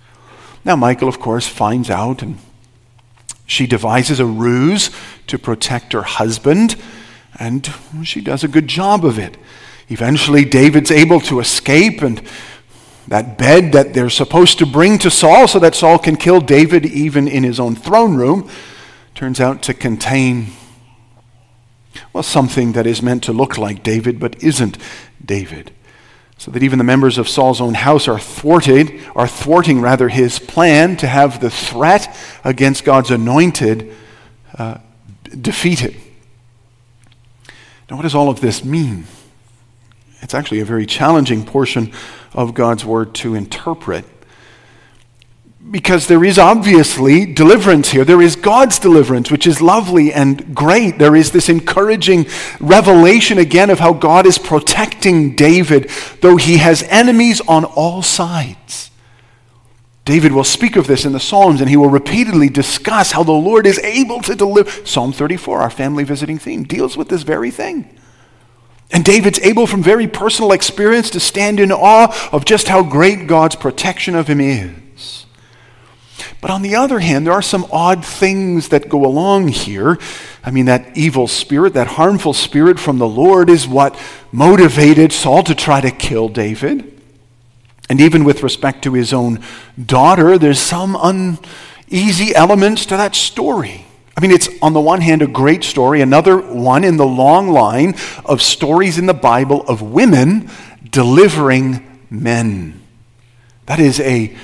Now, 0.65 0.75
Michal, 0.75 1.07
of 1.07 1.19
course, 1.19 1.47
finds 1.47 1.89
out 1.89 2.21
and 2.21 2.37
she 3.45 3.67
devises 3.67 4.19
a 4.19 4.25
ruse 4.25 4.89
to 5.27 5.37
protect 5.37 5.93
her 5.93 6.03
husband, 6.03 6.75
and 7.39 7.73
she 8.03 8.21
does 8.21 8.43
a 8.43 8.47
good 8.47 8.67
job 8.67 9.05
of 9.05 9.17
it. 9.17 9.37
Eventually, 9.89 10.45
David's 10.45 10.91
able 10.91 11.19
to 11.21 11.39
escape, 11.39 12.01
and 12.01 12.21
that 13.07 13.37
bed 13.37 13.73
that 13.73 13.93
they're 13.93 14.09
supposed 14.09 14.59
to 14.59 14.65
bring 14.65 14.97
to 14.99 15.11
Saul 15.11 15.47
so 15.47 15.59
that 15.59 15.75
Saul 15.75 15.99
can 15.99 16.15
kill 16.15 16.39
David 16.39 16.85
even 16.85 17.27
in 17.27 17.43
his 17.43 17.59
own 17.59 17.75
throne 17.75 18.15
room 18.15 18.49
turns 19.15 19.39
out 19.39 19.61
to 19.63 19.73
contain, 19.73 20.47
well, 22.13 22.23
something 22.23 22.71
that 22.71 22.87
is 22.87 23.01
meant 23.01 23.23
to 23.23 23.33
look 23.33 23.57
like 23.57 23.83
David 23.83 24.19
but 24.19 24.41
isn't 24.41 24.77
David 25.23 25.71
so 26.41 26.49
that 26.49 26.63
even 26.63 26.79
the 26.79 26.83
members 26.83 27.19
of 27.19 27.29
Saul's 27.29 27.61
own 27.61 27.75
house 27.75 28.07
are 28.07 28.17
thwarted, 28.17 28.99
are 29.15 29.27
thwarting 29.27 29.79
rather 29.79 30.09
his 30.09 30.39
plan 30.39 30.97
to 30.97 31.05
have 31.05 31.39
the 31.39 31.51
threat 31.51 32.17
against 32.43 32.83
God's 32.83 33.11
anointed 33.11 33.95
uh, 34.57 34.79
defeated. 35.39 35.95
Now, 37.91 37.97
what 37.97 38.03
does 38.03 38.15
all 38.15 38.29
of 38.29 38.39
this 38.39 38.63
mean? 38.63 39.03
It's 40.21 40.33
actually 40.33 40.61
a 40.61 40.65
very 40.65 40.85
challenging 40.85 41.43
portion 41.43 41.91
of 42.33 42.53
God's 42.53 42.85
word 42.85 43.13
to 43.15 43.35
interpret 43.35 44.05
because 45.69 46.07
there 46.07 46.23
is 46.23 46.39
obviously 46.39 47.25
deliverance 47.25 47.89
here. 47.89 48.05
There 48.05 48.21
is 48.21 48.37
God's 48.37 48.79
deliverance, 48.79 49.29
which 49.29 49.45
is 49.45 49.61
lovely 49.61 50.13
and 50.13 50.55
great. 50.55 50.99
There 50.99 51.17
is 51.17 51.31
this 51.31 51.49
encouraging 51.49 52.27
revelation 52.61 53.37
again 53.37 53.69
of 53.69 53.79
how 53.79 53.91
God 53.91 54.25
is 54.25 54.37
protecting 54.37 55.35
David, 55.35 55.91
though 56.21 56.37
he 56.37 56.59
has 56.59 56.83
enemies 56.83 57.41
on 57.41 57.65
all 57.65 58.01
sides. 58.01 58.90
David 60.03 60.31
will 60.31 60.43
speak 60.43 60.75
of 60.75 60.87
this 60.87 61.05
in 61.05 61.11
the 61.11 61.19
Psalms 61.19 61.61
and 61.61 61.69
he 61.69 61.77
will 61.77 61.89
repeatedly 61.89 62.49
discuss 62.49 63.11
how 63.11 63.23
the 63.23 63.31
Lord 63.31 63.67
is 63.67 63.77
able 63.79 64.21
to 64.21 64.35
deliver. 64.35 64.85
Psalm 64.85 65.11
34, 65.11 65.61
our 65.61 65.69
family 65.69 66.03
visiting 66.03 66.39
theme, 66.39 66.63
deals 66.63 66.97
with 66.97 67.09
this 67.09 67.21
very 67.21 67.51
thing. 67.51 67.97
And 68.91 69.05
David's 69.05 69.39
able 69.39 69.67
from 69.67 69.83
very 69.83 70.07
personal 70.07 70.51
experience 70.51 71.09
to 71.11 71.19
stand 71.19 71.59
in 71.59 71.71
awe 71.71 72.29
of 72.31 72.45
just 72.45 72.67
how 72.67 72.83
great 72.83 73.27
God's 73.27 73.55
protection 73.55 74.15
of 74.15 74.27
him 74.27 74.41
is. 74.41 75.25
But 76.41 76.51
on 76.51 76.63
the 76.63 76.75
other 76.75 76.99
hand, 76.99 77.25
there 77.25 77.33
are 77.33 77.41
some 77.41 77.67
odd 77.71 78.03
things 78.03 78.69
that 78.69 78.89
go 78.89 79.05
along 79.05 79.49
here. 79.49 79.99
I 80.43 80.49
mean, 80.49 80.65
that 80.65 80.97
evil 80.97 81.27
spirit, 81.27 81.75
that 81.75 81.87
harmful 81.87 82.33
spirit 82.33 82.79
from 82.79 82.97
the 82.97 83.07
Lord 83.07 83.49
is 83.49 83.67
what 83.67 83.97
motivated 84.31 85.13
Saul 85.13 85.43
to 85.43 85.55
try 85.55 85.79
to 85.81 85.91
kill 85.91 86.27
David. 86.27 87.00
And 87.91 87.99
even 87.99 88.23
with 88.23 88.41
respect 88.41 88.83
to 88.83 88.93
his 88.93 89.11
own 89.11 89.43
daughter, 89.85 90.37
there's 90.37 90.61
some 90.61 90.95
uneasy 90.95 92.33
elements 92.33 92.85
to 92.85 92.95
that 92.95 93.15
story. 93.15 93.85
I 94.15 94.21
mean, 94.21 94.31
it's 94.31 94.47
on 94.61 94.71
the 94.71 94.79
one 94.79 95.01
hand 95.01 95.21
a 95.21 95.27
great 95.27 95.65
story, 95.65 95.99
another 95.99 96.37
one 96.37 96.85
in 96.85 96.95
the 96.95 97.05
long 97.05 97.49
line 97.49 97.95
of 98.23 98.41
stories 98.41 98.97
in 98.97 99.07
the 99.07 99.13
Bible 99.13 99.67
of 99.67 99.81
women 99.81 100.49
delivering 100.89 101.99
men. 102.09 102.81
That 103.65 103.81
is 103.81 103.99
a 103.99 104.37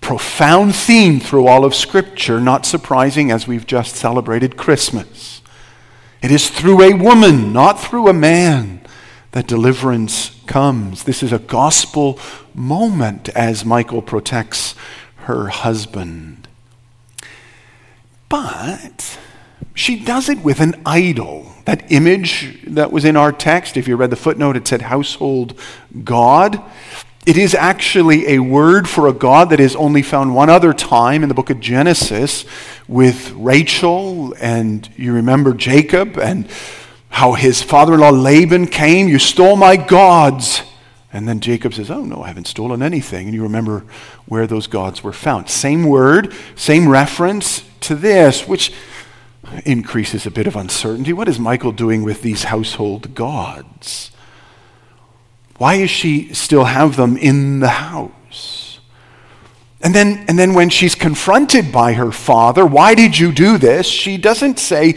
profound 0.00 0.76
theme 0.76 1.18
through 1.18 1.48
all 1.48 1.64
of 1.64 1.74
Scripture, 1.74 2.40
not 2.40 2.64
surprising 2.64 3.32
as 3.32 3.48
we've 3.48 3.66
just 3.66 3.96
celebrated 3.96 4.56
Christmas. 4.56 5.42
It 6.22 6.30
is 6.30 6.50
through 6.50 6.82
a 6.82 6.94
woman, 6.94 7.52
not 7.52 7.80
through 7.80 8.06
a 8.06 8.12
man, 8.12 8.80
that 9.32 9.48
deliverance 9.48 10.35
comes. 10.46 11.04
This 11.04 11.22
is 11.22 11.32
a 11.32 11.38
gospel 11.38 12.18
moment 12.54 13.28
as 13.30 13.64
Michal 13.64 14.02
protects 14.02 14.74
her 15.24 15.48
husband. 15.48 16.48
But 18.28 19.18
she 19.74 19.98
does 19.98 20.28
it 20.28 20.42
with 20.42 20.60
an 20.60 20.80
idol. 20.86 21.52
That 21.64 21.90
image 21.92 22.60
that 22.66 22.92
was 22.92 23.04
in 23.04 23.16
our 23.16 23.32
text, 23.32 23.76
if 23.76 23.86
you 23.86 23.96
read 23.96 24.10
the 24.10 24.16
footnote, 24.16 24.56
it 24.56 24.66
said 24.66 24.82
household 24.82 25.58
God. 26.04 26.62
It 27.26 27.36
is 27.36 27.54
actually 27.56 28.28
a 28.28 28.38
word 28.38 28.88
for 28.88 29.08
a 29.08 29.12
God 29.12 29.50
that 29.50 29.58
is 29.58 29.74
only 29.74 30.02
found 30.02 30.34
one 30.34 30.48
other 30.48 30.72
time 30.72 31.24
in 31.24 31.28
the 31.28 31.34
book 31.34 31.50
of 31.50 31.58
Genesis 31.58 32.44
with 32.86 33.32
Rachel, 33.32 34.32
and 34.40 34.88
you 34.96 35.12
remember 35.12 35.52
Jacob 35.52 36.18
and 36.18 36.48
how 37.16 37.32
his 37.32 37.62
father 37.62 37.94
in 37.94 38.00
law 38.00 38.10
Laban 38.10 38.66
came, 38.66 39.08
You 39.08 39.18
stole 39.18 39.56
my 39.56 39.74
gods. 39.76 40.60
And 41.10 41.26
then 41.26 41.40
Jacob 41.40 41.72
says, 41.72 41.90
Oh, 41.90 42.04
no, 42.04 42.22
I 42.22 42.28
haven't 42.28 42.46
stolen 42.46 42.82
anything. 42.82 43.24
And 43.24 43.34
you 43.34 43.42
remember 43.42 43.84
where 44.26 44.46
those 44.46 44.66
gods 44.66 45.02
were 45.02 45.14
found. 45.14 45.48
Same 45.48 45.84
word, 45.84 46.34
same 46.56 46.86
reference 46.86 47.64
to 47.80 47.94
this, 47.94 48.46
which 48.46 48.70
increases 49.64 50.26
a 50.26 50.30
bit 50.30 50.46
of 50.46 50.56
uncertainty. 50.56 51.14
What 51.14 51.26
is 51.26 51.40
Michal 51.40 51.72
doing 51.72 52.02
with 52.02 52.20
these 52.20 52.44
household 52.44 53.14
gods? 53.14 54.10
Why 55.56 55.78
does 55.78 55.90
she 55.90 56.34
still 56.34 56.64
have 56.64 56.96
them 56.96 57.16
in 57.16 57.60
the 57.60 57.68
house? 57.68 58.78
And 59.80 59.94
then, 59.94 60.26
and 60.28 60.38
then 60.38 60.52
when 60.52 60.68
she's 60.68 60.94
confronted 60.94 61.72
by 61.72 61.94
her 61.94 62.12
father, 62.12 62.66
why 62.66 62.94
did 62.94 63.18
you 63.18 63.32
do 63.32 63.56
this? 63.56 63.86
She 63.86 64.18
doesn't 64.18 64.58
say, 64.58 64.96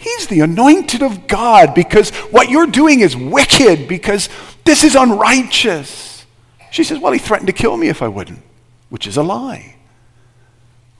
He's 0.00 0.26
the 0.26 0.40
anointed 0.40 1.02
of 1.02 1.26
God 1.26 1.74
because 1.74 2.10
what 2.30 2.48
you're 2.48 2.66
doing 2.66 3.00
is 3.00 3.16
wicked, 3.16 3.86
because 3.86 4.28
this 4.64 4.82
is 4.82 4.94
unrighteous. 4.94 6.24
She 6.70 6.84
says, 6.84 6.98
Well, 6.98 7.12
he 7.12 7.18
threatened 7.18 7.48
to 7.48 7.52
kill 7.52 7.76
me 7.76 7.88
if 7.88 8.00
I 8.00 8.08
wouldn't, 8.08 8.42
which 8.88 9.06
is 9.06 9.16
a 9.16 9.22
lie. 9.22 9.76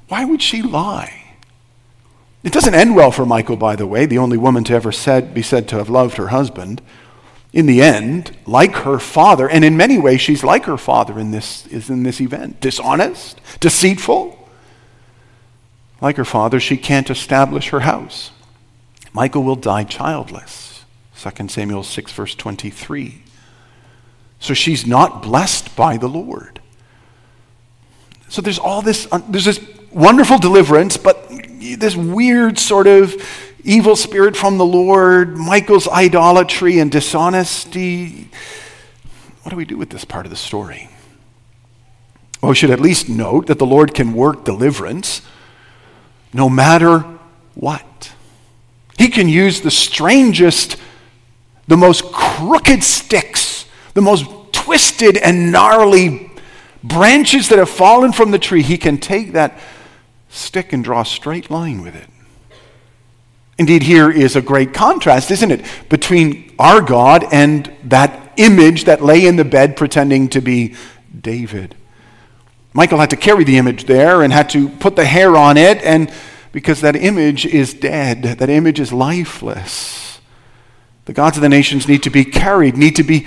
Why 0.08 0.24
would 0.24 0.42
she 0.42 0.60
lie? 0.60 1.34
It 2.42 2.52
doesn't 2.52 2.74
end 2.74 2.94
well 2.94 3.10
for 3.10 3.24
Michal, 3.24 3.56
by 3.56 3.76
the 3.76 3.86
way, 3.86 4.06
the 4.06 4.18
only 4.18 4.36
woman 4.36 4.64
to 4.64 4.74
ever 4.74 4.92
said, 4.92 5.32
be 5.32 5.42
said 5.42 5.68
to 5.68 5.76
have 5.76 5.88
loved 5.88 6.16
her 6.16 6.28
husband 6.28 6.82
in 7.52 7.66
the 7.66 7.82
end, 7.82 8.36
like 8.46 8.74
her 8.76 8.98
father, 8.98 9.48
and 9.48 9.64
in 9.64 9.76
many 9.76 9.98
ways 9.98 10.20
she's 10.20 10.44
like 10.44 10.66
her 10.66 10.76
father 10.76 11.18
in 11.18 11.30
this, 11.30 11.66
is 11.66 11.90
in 11.90 12.02
this 12.02 12.20
event 12.20 12.60
dishonest, 12.60 13.40
deceitful. 13.60 14.36
Like 16.00 16.16
her 16.16 16.24
father, 16.24 16.60
she 16.60 16.76
can't 16.76 17.10
establish 17.10 17.70
her 17.70 17.80
house. 17.80 18.30
Michal 19.14 19.42
will 19.42 19.56
die 19.56 19.84
childless. 19.84 20.84
2 21.20 21.48
Samuel 21.48 21.82
6, 21.82 22.12
verse 22.12 22.34
23. 22.34 23.22
So 24.38 24.54
she's 24.54 24.86
not 24.86 25.22
blessed 25.22 25.76
by 25.76 25.96
the 25.96 26.08
Lord. 26.08 26.60
So 28.28 28.40
there's 28.40 28.58
all 28.58 28.80
this, 28.80 29.06
there's 29.28 29.44
this 29.44 29.60
wonderful 29.90 30.38
deliverance, 30.38 30.96
but 30.96 31.28
this 31.28 31.96
weird 31.96 32.58
sort 32.58 32.86
of 32.86 33.14
evil 33.64 33.96
spirit 33.96 34.36
from 34.36 34.56
the 34.56 34.64
Lord, 34.64 35.36
Michal's 35.36 35.88
idolatry 35.88 36.78
and 36.78 36.90
dishonesty. 36.90 38.30
What 39.42 39.50
do 39.50 39.56
we 39.56 39.64
do 39.64 39.76
with 39.76 39.90
this 39.90 40.04
part 40.04 40.26
of 40.26 40.30
the 40.30 40.36
story? 40.36 40.88
Well, 42.40 42.50
we 42.50 42.56
should 42.56 42.70
at 42.70 42.80
least 42.80 43.08
note 43.08 43.48
that 43.48 43.58
the 43.58 43.66
Lord 43.66 43.92
can 43.94 44.14
work 44.14 44.44
deliverance 44.44 45.20
no 46.32 46.48
matter 46.48 47.00
what. 47.54 48.12
He 49.00 49.08
can 49.08 49.30
use 49.30 49.62
the 49.62 49.70
strangest, 49.70 50.76
the 51.66 51.76
most 51.78 52.12
crooked 52.12 52.84
sticks, 52.84 53.64
the 53.94 54.02
most 54.02 54.26
twisted 54.52 55.16
and 55.16 55.50
gnarly 55.50 56.30
branches 56.84 57.48
that 57.48 57.58
have 57.58 57.70
fallen 57.70 58.12
from 58.12 58.30
the 58.30 58.38
tree. 58.38 58.60
He 58.62 58.76
can 58.76 58.98
take 58.98 59.32
that 59.32 59.58
stick 60.28 60.74
and 60.74 60.84
draw 60.84 61.00
a 61.00 61.06
straight 61.06 61.50
line 61.50 61.80
with 61.80 61.96
it. 61.96 62.10
Indeed, 63.56 63.84
here 63.84 64.10
is 64.10 64.36
a 64.36 64.42
great 64.42 64.74
contrast, 64.74 65.30
isn't 65.30 65.50
it, 65.50 65.64
between 65.88 66.54
our 66.58 66.82
God 66.82 67.24
and 67.32 67.74
that 67.84 68.34
image 68.36 68.84
that 68.84 69.02
lay 69.02 69.24
in 69.24 69.36
the 69.36 69.46
bed 69.46 69.78
pretending 69.78 70.28
to 70.28 70.42
be 70.42 70.74
David. 71.18 71.74
Michal 72.74 72.98
had 72.98 73.08
to 73.08 73.16
carry 73.16 73.44
the 73.44 73.56
image 73.56 73.84
there 73.84 74.20
and 74.20 74.30
had 74.30 74.50
to 74.50 74.68
put 74.68 74.94
the 74.94 75.06
hair 75.06 75.38
on 75.38 75.56
it, 75.56 75.82
and 75.84 76.12
because 76.52 76.80
that 76.80 76.96
image 76.96 77.46
is 77.46 77.74
dead, 77.74 78.22
that 78.22 78.50
image 78.50 78.80
is 78.80 78.92
lifeless. 78.92 80.20
The 81.04 81.12
gods 81.12 81.36
of 81.36 81.42
the 81.42 81.48
nations 81.48 81.88
need 81.88 82.02
to 82.04 82.10
be 82.10 82.24
carried, 82.24 82.76
need 82.76 82.96
to 82.96 83.02
be 83.02 83.26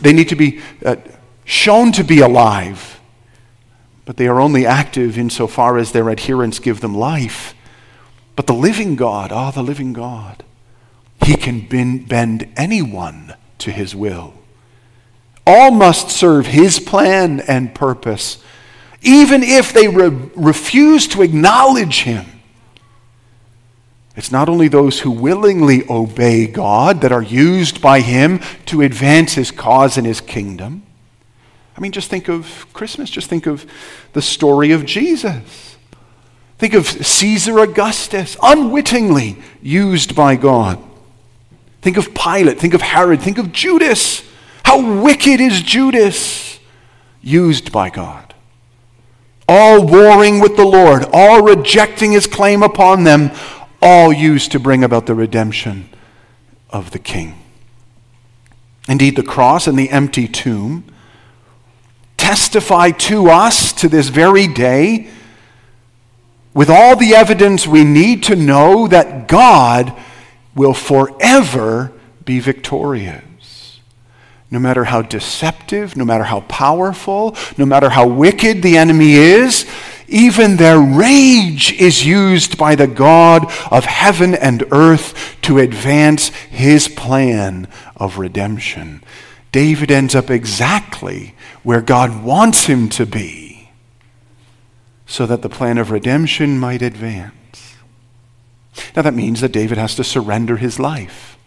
they 0.00 0.12
need 0.12 0.30
to 0.30 0.36
be 0.36 0.60
uh, 0.84 0.96
shown 1.44 1.92
to 1.92 2.02
be 2.02 2.20
alive, 2.20 3.00
but 4.04 4.16
they 4.16 4.26
are 4.26 4.40
only 4.40 4.64
active 4.64 5.18
insofar 5.18 5.76
as 5.76 5.92
their 5.92 6.08
adherents 6.10 6.58
give 6.58 6.80
them 6.80 6.94
life. 6.94 7.54
But 8.34 8.46
the 8.46 8.54
living 8.54 8.96
God, 8.96 9.30
ah, 9.32 9.48
oh, 9.48 9.50
the 9.50 9.62
living 9.62 9.92
God, 9.92 10.44
he 11.24 11.34
can 11.34 11.66
bend 12.06 12.48
anyone 12.56 13.34
to 13.58 13.70
his 13.70 13.94
will. 13.94 14.34
All 15.46 15.70
must 15.70 16.10
serve 16.10 16.46
his 16.46 16.78
plan 16.78 17.40
and 17.40 17.74
purpose, 17.74 18.42
even 19.02 19.42
if 19.42 19.72
they 19.72 19.88
re- 19.88 20.30
refuse 20.34 21.06
to 21.08 21.22
acknowledge 21.22 22.02
him. 22.02 22.26
It's 24.18 24.32
not 24.32 24.48
only 24.48 24.66
those 24.66 24.98
who 24.98 25.12
willingly 25.12 25.84
obey 25.88 26.48
God 26.48 27.02
that 27.02 27.12
are 27.12 27.22
used 27.22 27.80
by 27.80 28.00
Him 28.00 28.40
to 28.66 28.82
advance 28.82 29.34
His 29.34 29.52
cause 29.52 29.96
and 29.96 30.04
His 30.04 30.20
kingdom. 30.20 30.82
I 31.76 31.80
mean, 31.80 31.92
just 31.92 32.10
think 32.10 32.28
of 32.28 32.66
Christmas. 32.72 33.10
Just 33.10 33.30
think 33.30 33.46
of 33.46 33.64
the 34.14 34.20
story 34.20 34.72
of 34.72 34.84
Jesus. 34.84 35.76
Think 36.58 36.74
of 36.74 36.88
Caesar 36.88 37.60
Augustus, 37.60 38.36
unwittingly 38.42 39.36
used 39.62 40.16
by 40.16 40.34
God. 40.34 40.82
Think 41.80 41.96
of 41.96 42.12
Pilate. 42.12 42.58
Think 42.58 42.74
of 42.74 42.82
Herod. 42.82 43.22
Think 43.22 43.38
of 43.38 43.52
Judas. 43.52 44.24
How 44.64 45.00
wicked 45.00 45.40
is 45.40 45.62
Judas, 45.62 46.58
used 47.22 47.70
by 47.70 47.88
God. 47.88 48.27
All 49.48 49.86
warring 49.86 50.40
with 50.40 50.56
the 50.56 50.66
Lord, 50.66 51.06
all 51.12 51.42
rejecting 51.42 52.12
his 52.12 52.26
claim 52.26 52.62
upon 52.62 53.04
them, 53.04 53.30
all 53.80 54.12
used 54.12 54.52
to 54.52 54.60
bring 54.60 54.84
about 54.84 55.06
the 55.06 55.14
redemption 55.14 55.88
of 56.70 56.90
the 56.90 56.98
king. 56.98 57.38
Indeed, 58.88 59.16
the 59.16 59.22
cross 59.22 59.66
and 59.66 59.78
the 59.78 59.90
empty 59.90 60.28
tomb 60.28 60.84
testify 62.16 62.90
to 62.90 63.30
us 63.30 63.72
to 63.72 63.88
this 63.88 64.08
very 64.08 64.46
day 64.46 65.08
with 66.52 66.68
all 66.68 66.96
the 66.96 67.14
evidence 67.14 67.66
we 67.66 67.84
need 67.84 68.22
to 68.24 68.34
know 68.34 68.88
that 68.88 69.28
God 69.28 69.96
will 70.54 70.74
forever 70.74 71.92
be 72.24 72.40
victorious. 72.40 73.27
No 74.50 74.58
matter 74.58 74.84
how 74.84 75.02
deceptive, 75.02 75.96
no 75.96 76.04
matter 76.04 76.24
how 76.24 76.40
powerful, 76.42 77.36
no 77.58 77.66
matter 77.66 77.90
how 77.90 78.06
wicked 78.06 78.62
the 78.62 78.78
enemy 78.78 79.12
is, 79.12 79.66
even 80.08 80.56
their 80.56 80.80
rage 80.80 81.72
is 81.72 82.06
used 82.06 82.56
by 82.56 82.74
the 82.74 82.86
God 82.86 83.44
of 83.70 83.84
heaven 83.84 84.34
and 84.34 84.64
earth 84.72 85.36
to 85.42 85.58
advance 85.58 86.28
his 86.28 86.88
plan 86.88 87.68
of 87.96 88.18
redemption. 88.18 89.02
David 89.52 89.90
ends 89.90 90.14
up 90.14 90.30
exactly 90.30 91.34
where 91.62 91.82
God 91.82 92.22
wants 92.22 92.64
him 92.64 92.88
to 92.90 93.04
be 93.04 93.70
so 95.06 95.26
that 95.26 95.42
the 95.42 95.48
plan 95.48 95.78
of 95.78 95.90
redemption 95.90 96.58
might 96.58 96.82
advance. 96.82 97.76
Now, 98.94 99.02
that 99.02 99.14
means 99.14 99.40
that 99.40 99.52
David 99.52 99.78
has 99.78 99.94
to 99.96 100.04
surrender 100.04 100.58
his 100.58 100.78
life. 100.78 101.37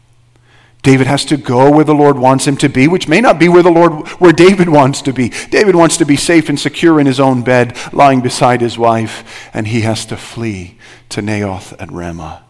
David 0.84 1.06
has 1.06 1.26
to 1.26 1.38
go 1.38 1.70
where 1.70 1.84
the 1.84 1.94
Lord 1.94 2.17
wants 2.17 2.48
him 2.48 2.58
to 2.58 2.70
be, 2.70 2.88
which 2.88 3.08
may 3.08 3.22
not 3.22 3.38
be 3.38 3.48
where 3.48 3.62
the 3.62 3.72
Lord 3.72 4.08
where 4.20 4.32
David 4.32 4.67
wants 4.80 5.02
to 5.04 5.13
be. 5.13 5.30
David 5.30 5.76
wants 5.76 5.98
to 5.98 6.06
be 6.06 6.15
safe 6.15 6.50
and 6.50 6.60
secure 6.60 7.00
in 7.00 7.06
his 7.06 7.20
own 7.20 7.44
bed, 7.44 7.78
lying 7.94 8.22
beside 8.22 8.62
his 8.62 8.78
wife, 8.78 9.50
and 9.54 9.67
he 9.67 9.82
has 9.82 10.06
to 10.08 10.17
flee 10.17 10.78
to 11.10 11.22
Naioth 11.22 11.74
at 11.80 11.91
Ramah. 11.91 12.44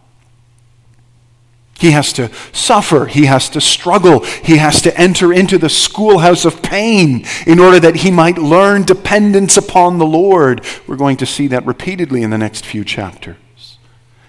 He 1.78 1.90
has 1.90 2.12
to 2.12 2.30
suffer. 2.52 3.06
He 3.06 3.24
has 3.24 3.48
to 3.50 3.60
struggle. 3.60 4.20
He 4.20 4.58
has 4.58 4.80
to 4.82 4.96
enter 4.96 5.32
into 5.32 5.58
the 5.58 5.68
schoolhouse 5.68 6.44
of 6.44 6.62
pain 6.62 7.26
in 7.44 7.58
order 7.58 7.80
that 7.80 7.96
he 7.96 8.10
might 8.12 8.38
learn 8.38 8.84
dependence 8.84 9.56
upon 9.56 9.98
the 9.98 10.06
Lord. 10.06 10.64
We're 10.86 10.94
going 10.94 11.16
to 11.16 11.26
see 11.26 11.48
that 11.48 11.66
repeatedly 11.66 12.22
in 12.22 12.30
the 12.30 12.38
next 12.38 12.64
few 12.64 12.84
chapters. 12.84 13.36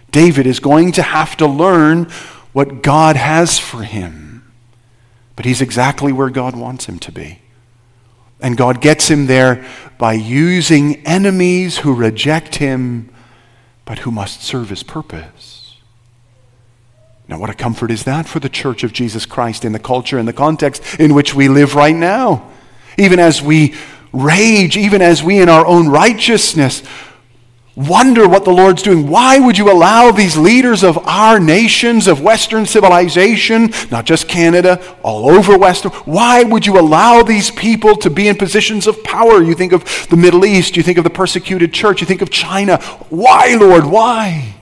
David 0.10 0.48
is 0.48 0.60
going 0.60 0.94
to 0.94 1.04
have 1.04 1.38
to 1.38 1.46
learn 1.46 2.10
what 2.54 2.82
God 2.82 3.16
has 3.16 3.60
for 3.60 3.84
him. 3.84 4.52
But 5.36 5.46
he's 5.46 5.62
exactly 5.62 6.14
where 6.14 6.30
God 6.30 6.56
wants 6.56 6.86
him 6.86 7.00
to 7.00 7.12
be. 7.12 7.42
And 8.40 8.56
God 8.56 8.82
gets 8.82 9.08
him 9.08 9.26
there 9.26 9.66
by 9.98 10.14
using 10.14 11.06
enemies 11.06 11.80
who 11.80 11.94
reject 11.94 12.56
him, 12.56 13.10
but 13.86 14.00
who 14.00 14.12
must 14.12 14.44
serve 14.44 14.70
his 14.70 14.84
purpose. 14.84 15.78
Now, 17.28 17.40
what 17.40 17.50
a 17.50 17.54
comfort 17.54 17.90
is 17.90 18.04
that 18.04 18.28
for 18.28 18.40
the 18.40 18.50
church 18.50 18.84
of 18.84 18.94
Jesus 18.94 19.26
Christ 19.26 19.64
in 19.64 19.72
the 19.72 19.80
culture 19.80 20.18
and 20.18 20.28
the 20.28 20.34
context 20.34 21.00
in 21.00 21.14
which 21.14 21.34
we 21.34 21.48
live 21.48 21.74
right 21.74 21.96
now? 21.96 22.50
Even 22.98 23.18
as 23.18 23.42
we 23.42 23.76
rage, 24.12 24.78
even 24.78 25.02
as 25.02 25.24
we 25.24 25.42
in 25.42 25.50
our 25.50 25.66
own 25.66 25.88
righteousness 25.88 26.84
wonder 27.76 28.28
what 28.28 28.46
the 28.46 28.52
Lord's 28.52 28.84
doing. 28.84 29.08
Why 29.08 29.40
would 29.40 29.58
you 29.58 29.72
allow 29.72 30.12
these 30.12 30.38
leaders 30.38 30.84
of 30.84 30.98
our 31.08 31.40
nations, 31.40 32.08
of 32.08 32.22
Western 32.22 32.66
civilization, 32.66 33.74
not 33.90 34.06
just 34.06 34.28
Canada, 34.28 34.82
all 35.02 35.30
over 35.30 35.58
Western, 35.58 35.92
why 35.92 36.44
would 36.44 36.66
you 36.66 36.80
allow 36.80 37.24
these 37.24 37.50
people 37.52 37.96
to 37.98 38.10
be 38.10 38.28
in 38.28 38.36
positions 38.38 38.86
of 38.86 39.04
power? 39.04 39.42
You 39.42 39.56
think 39.56 39.74
of 39.74 40.08
the 40.10 40.18
Middle 40.18 40.46
East, 40.46 40.78
you 40.78 40.84
think 40.84 40.98
of 40.98 41.04
the 41.04 41.10
persecuted 41.10 41.74
church, 41.74 42.02
you 42.02 42.08
think 42.08 42.22
of 42.22 42.30
China. 42.30 42.78
Why, 43.10 43.56
Lord, 43.60 43.86
why? 43.86 44.56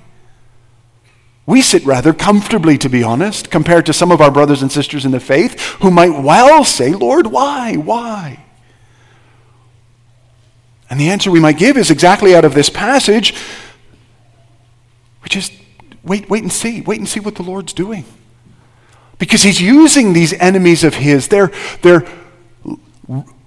We 1.45 1.61
sit 1.61 1.85
rather 1.85 2.13
comfortably, 2.13 2.77
to 2.77 2.87
be 2.87 3.03
honest, 3.03 3.51
compared 3.51 3.85
to 3.87 3.93
some 3.93 4.11
of 4.11 4.21
our 4.21 4.31
brothers 4.31 4.61
and 4.61 4.71
sisters 4.71 5.05
in 5.05 5.11
the 5.11 5.19
faith 5.19 5.59
who 5.81 5.91
might 5.91 6.21
well 6.21 6.63
say, 6.63 6.93
Lord, 6.93 7.27
why? 7.27 7.75
Why? 7.75 8.45
And 10.91 10.99
the 10.99 11.09
answer 11.09 11.31
we 11.31 11.39
might 11.39 11.57
give 11.57 11.77
is 11.77 11.89
exactly 11.89 12.35
out 12.35 12.43
of 12.43 12.53
this 12.53 12.69
passage. 12.69 13.33
We 15.23 15.29
just 15.29 15.53
wait, 16.03 16.29
wait 16.29 16.43
and 16.43 16.51
see. 16.51 16.81
Wait 16.81 16.99
and 16.99 17.07
see 17.07 17.21
what 17.21 17.35
the 17.35 17.43
Lord's 17.43 17.71
doing. 17.71 18.03
Because 19.17 19.41
he's 19.41 19.61
using 19.61 20.11
these 20.11 20.33
enemies 20.33 20.83
of 20.83 20.95
his. 20.95 21.29
They're, 21.29 21.51
they're 21.81 22.05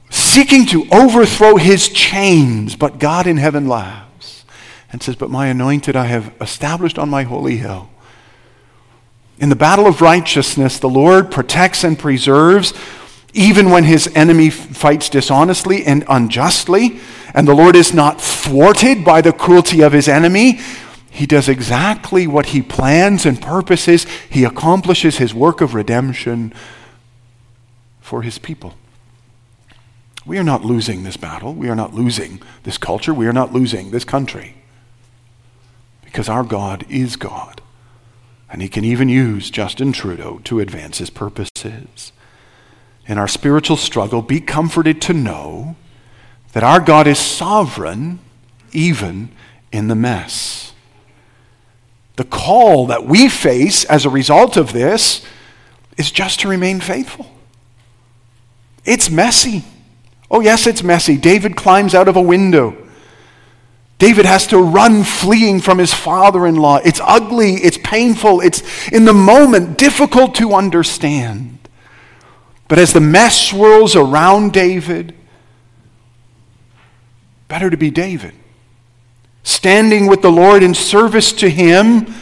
seeking 0.09 0.65
to 0.67 0.87
overthrow 0.91 1.57
his 1.57 1.91
chains, 1.91 2.77
but 2.77 2.99
God 2.99 3.27
in 3.27 3.37
heaven 3.37 3.69
laughs 3.69 4.47
and 4.91 5.03
says, 5.03 5.15
But 5.15 5.29
my 5.29 5.49
anointed 5.49 5.97
I 5.97 6.07
have 6.07 6.33
established 6.41 6.99
on 6.99 7.11
my 7.11 7.25
holy 7.25 7.59
hill. 7.59 7.91
In 9.39 9.51
the 9.51 9.57
battle 9.57 9.87
of 9.87 10.01
righteousness, 10.01 10.79
the 10.79 10.89
Lord 10.89 11.31
protects 11.31 11.85
and 11.85 11.99
preserves 11.99 12.73
even 13.35 13.71
when 13.71 13.85
his 13.85 14.11
enemy 14.15 14.49
fights 14.49 15.09
dishonestly 15.09 15.85
and 15.85 16.05
unjustly 16.09 17.01
and 17.35 17.49
the 17.49 17.55
Lord 17.55 17.75
is 17.75 17.93
not 17.93 18.21
thwarted 18.21 19.05
by 19.05 19.21
the 19.21 19.33
cruelty 19.33 19.83
of 19.83 19.93
his 19.93 20.09
enemy. 20.09 20.61
He 21.11 21.27
does 21.27 21.49
exactly 21.49 22.27
what 22.27 22.47
he 22.47 22.63
plans 22.63 23.27
and 23.27 23.43
purposes. 23.43 24.07
He 24.31 24.45
accomplishes 24.45 25.19
his 25.19 25.35
work 25.35 25.61
of 25.61 25.75
redemption 25.75 26.55
for 28.01 28.23
his 28.23 28.39
people. 28.39 28.75
We 30.25 30.39
are 30.39 30.45
not 30.45 30.65
losing 30.65 31.03
this 31.03 31.17
battle. 31.17 31.55
We 31.55 31.69
are 31.69 31.77
not 31.77 31.93
losing 31.93 32.41
this 32.63 32.79
culture. 32.79 33.13
We 33.13 33.27
are 33.27 33.33
not 33.33 33.53
losing 33.53 33.91
this 33.91 34.05
country. 34.05 34.55
Because 36.05 36.29
our 36.29 36.45
God 36.45 36.87
is 36.89 37.17
God. 37.17 37.61
And 38.49 38.63
he 38.63 38.69
can 38.69 38.85
even 38.85 39.09
use 39.09 39.51
Justin 39.51 39.93
Trudeau 39.93 40.41
to 40.45 40.61
advance 40.61 40.99
his 40.99 41.11
purposes. 41.11 42.13
In 43.07 43.19
our 43.19 43.29
spiritual 43.29 43.77
struggle, 43.77 44.23
be 44.23 44.41
comforted 44.41 45.03
to 45.03 45.13
know 45.13 45.77
that 46.53 46.63
our 46.63 46.81
God 46.81 47.07
is 47.07 47.19
sovereign 47.19 48.21
even 48.73 49.31
in 49.73 49.89
the 49.89 49.95
mess. 49.95 50.73
The 52.17 52.25
call 52.25 52.87
that 52.87 53.07
we 53.07 53.29
face 53.29 53.85
as 53.85 54.05
a 54.05 54.11
result 54.11 54.57
of 54.57 54.73
this 54.73 55.25
is 55.97 56.11
just 56.11 56.41
to 56.41 56.49
remain 56.49 56.81
faithful. 56.81 57.27
It's 58.85 59.11
messy. 59.11 59.65
Oh, 60.31 60.41
yes, 60.41 60.67
it's 60.67 60.83
messy. 60.83 61.17
David 61.17 61.57
climbs 61.57 61.95
out 61.95 62.09
of 62.09 62.17
a 62.17 62.23
window. 62.23 62.77
David 63.99 64.27
has 64.27 64.47
to 64.49 64.59
run 64.59 65.05
fleeing 65.05 65.61
from 65.61 65.79
his 65.79 65.95
father 65.95 66.47
in 66.47 66.57
law. 66.57 66.77
It's 66.85 67.01
ugly, 67.03 67.55
it's 67.55 67.79
painful, 67.79 68.41
it's 68.41 68.89
in 68.89 69.05
the 69.05 69.13
moment 69.13 69.79
difficult 69.79 70.35
to 70.37 70.53
understand. 70.55 71.54
But 72.75 72.81
as 72.81 72.93
the 72.93 73.01
mess 73.01 73.41
swirls 73.41 73.95
around 73.95 74.53
David, 74.53 75.15
Better 77.47 77.71
to 77.71 77.77
be 77.77 77.89
David, 77.89 78.35
standing 79.45 80.09
with 80.09 80.23
the 80.23 80.33
Lord 80.33 80.61
in 80.65 80.75
service 80.75 81.31
to 81.35 81.49
him, 81.49 82.13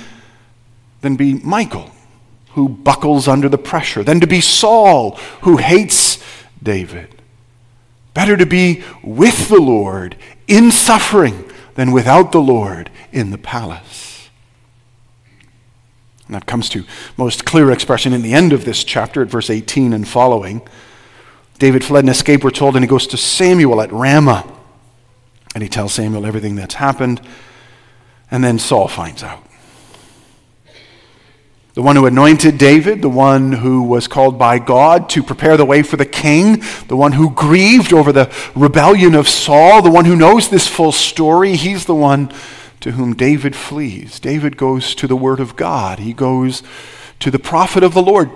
than 1.01 1.17
be 1.17 1.33
Michal, 1.33 1.91
who 2.51 2.69
buckles 2.69 3.29
under 3.29 3.49
the 3.49 3.57
pressure, 3.57 4.05
than 4.05 4.21
to 4.21 4.27
be 4.27 4.43
Saul, 4.43 5.12
who 5.41 5.57
hates 5.57 6.23
David. 6.62 7.23
Better 8.12 8.37
to 8.37 8.45
be 8.45 8.85
with 9.03 9.49
the 9.49 9.59
Lord 9.59 10.19
in 10.49 10.71
suffering 10.71 11.51
than 11.77 11.93
without 11.93 12.31
the 12.31 12.43
Lord 12.43 12.91
in 13.11 13.31
the 13.31 13.38
palace. 13.38 14.12
And 16.33 16.40
that 16.40 16.47
comes 16.47 16.71
to 16.71 16.87
most 17.18 17.45
clear 17.45 17.71
expression 17.71 18.14
in 18.14 18.23
the 18.23 18.33
end 18.33 18.55
of 18.55 18.64
this 18.64 18.85
chapter 18.85 19.21
at 19.21 19.29
verse 19.29 19.51
18 19.51 19.92
and 19.92 20.09
following. 20.09 20.62
David 21.59 21.85
fled 21.85 22.05
and 22.05 22.09
escaped, 22.09 22.42
we're 22.42 22.51
told, 22.51 22.75
and 22.75 22.83
he 22.83 22.88
goes 22.88 23.07
to 23.09 23.18
Samuel 23.18 23.83
at 23.83 23.92
Ramah. 23.92 24.51
And 25.55 25.62
he 25.62 25.68
tells 25.68 25.92
Samuel 25.92 26.25
everything 26.25 26.55
that's 26.55 26.77
happened. 26.77 27.21
And 28.31 28.42
then 28.42 28.59
Saul 28.59 28.88
finds 28.88 29.23
out. 29.23 29.45
The 31.75 31.83
one 31.83 31.97
who 31.97 32.07
anointed 32.07 32.57
David, 32.57 33.03
the 33.03 33.11
one 33.11 33.53
who 33.53 33.83
was 33.83 34.09
called 34.09 34.38
by 34.38 34.59
God 34.59 35.11
to 35.11 35.23
prepare 35.23 35.59
the 35.59 35.66
way 35.66 35.83
for 35.83 35.99
the 35.99 36.07
king, 36.07 36.62
the 36.88 36.97
one 36.97 37.12
who 37.12 37.29
grieved 37.29 37.92
over 37.92 38.11
the 38.11 38.35
rebellion 38.55 39.14
of 39.14 39.29
Saul, 39.29 39.83
the 39.83 39.90
one 39.90 40.07
who 40.07 40.16
knows 40.16 40.49
this 40.49 40.66
full 40.66 40.92
story, 40.92 41.57
he's 41.57 41.85
the 41.85 41.95
one 41.95 42.33
to 42.83 42.92
whom 42.92 43.14
David 43.14 43.57
flees. 43.57 44.21
David 44.21 44.57
goes 44.57 44.95
to 44.97 45.07
the 45.07 45.16
Word 45.16 45.40
of 45.40 45.57
God, 45.57 46.01
he 46.01 46.12
goes 46.12 46.62
to 47.21 47.31
the 47.31 47.38
prophet 47.38 47.85
of 47.85 47.95
the 47.95 48.03
Lord. 48.03 48.29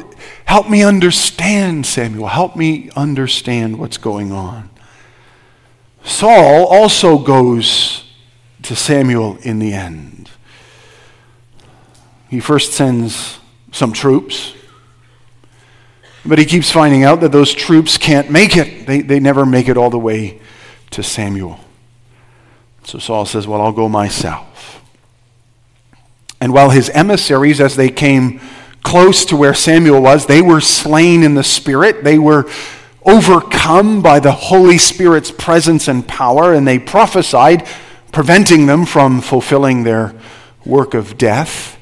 Help 0.44 0.70
me 0.70 0.84
understand, 0.84 1.84
Samuel. 1.84 2.28
Help 2.28 2.54
me 2.54 2.88
understand 2.94 3.80
what's 3.80 3.98
going 3.98 4.30
on. 4.30 4.70
Saul 6.04 6.66
also 6.66 7.18
goes 7.18 8.04
to 8.62 8.76
Samuel 8.76 9.38
in 9.42 9.58
the 9.58 9.72
end. 9.72 10.30
He 12.28 12.38
first 12.38 12.72
sends 12.72 13.40
some 13.72 13.92
troops, 13.92 14.54
but 16.24 16.38
he 16.38 16.44
keeps 16.44 16.70
finding 16.70 17.02
out 17.02 17.20
that 17.20 17.32
those 17.32 17.52
troops 17.52 17.98
can't 17.98 18.30
make 18.30 18.56
it. 18.56 18.86
They, 18.86 19.00
they 19.00 19.18
never 19.18 19.44
make 19.44 19.68
it 19.68 19.76
all 19.76 19.90
the 19.90 19.98
way 19.98 20.40
to 20.90 21.02
Samuel. 21.02 21.58
So 22.86 23.00
Saul 23.00 23.26
says, 23.26 23.48
Well, 23.48 23.60
I'll 23.60 23.72
go 23.72 23.88
myself. 23.88 24.80
And 26.40 26.52
while 26.52 26.70
his 26.70 26.88
emissaries, 26.90 27.60
as 27.60 27.74
they 27.74 27.88
came 27.88 28.40
close 28.84 29.24
to 29.26 29.36
where 29.36 29.54
Samuel 29.54 30.00
was, 30.00 30.26
they 30.26 30.40
were 30.40 30.60
slain 30.60 31.24
in 31.24 31.34
the 31.34 31.42
Spirit. 31.42 32.04
They 32.04 32.18
were 32.18 32.48
overcome 33.02 34.02
by 34.02 34.20
the 34.20 34.30
Holy 34.30 34.78
Spirit's 34.78 35.32
presence 35.32 35.88
and 35.88 36.06
power, 36.06 36.54
and 36.54 36.66
they 36.66 36.78
prophesied, 36.78 37.66
preventing 38.12 38.66
them 38.66 38.86
from 38.86 39.20
fulfilling 39.20 39.82
their 39.82 40.14
work 40.64 40.94
of 40.94 41.18
death. 41.18 41.76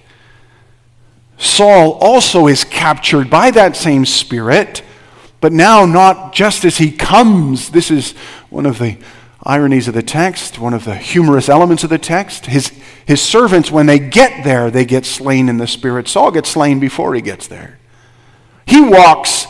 Saul 1.36 1.98
also 2.00 2.46
is 2.46 2.64
captured 2.64 3.28
by 3.28 3.50
that 3.50 3.76
same 3.76 4.06
Spirit, 4.06 4.82
but 5.42 5.52
now 5.52 5.84
not 5.84 6.32
just 6.32 6.64
as 6.64 6.78
he 6.78 6.90
comes. 6.90 7.70
This 7.70 7.90
is 7.90 8.12
one 8.48 8.64
of 8.64 8.78
the 8.78 8.96
ironies 9.44 9.88
of 9.88 9.94
the 9.94 10.02
text, 10.02 10.58
one 10.58 10.74
of 10.74 10.84
the 10.84 10.94
humorous 10.94 11.48
elements 11.48 11.84
of 11.84 11.90
the 11.90 11.98
text. 11.98 12.46
His, 12.46 12.68
his 13.06 13.20
servants, 13.20 13.70
when 13.70 13.86
they 13.86 13.98
get 13.98 14.44
there, 14.44 14.70
they 14.70 14.84
get 14.84 15.04
slain 15.04 15.48
in 15.48 15.58
the 15.58 15.66
Spirit. 15.66 16.08
Saul 16.08 16.30
gets 16.30 16.50
slain 16.50 16.80
before 16.80 17.14
he 17.14 17.20
gets 17.20 17.46
there. 17.46 17.78
He 18.66 18.80
walks 18.80 19.46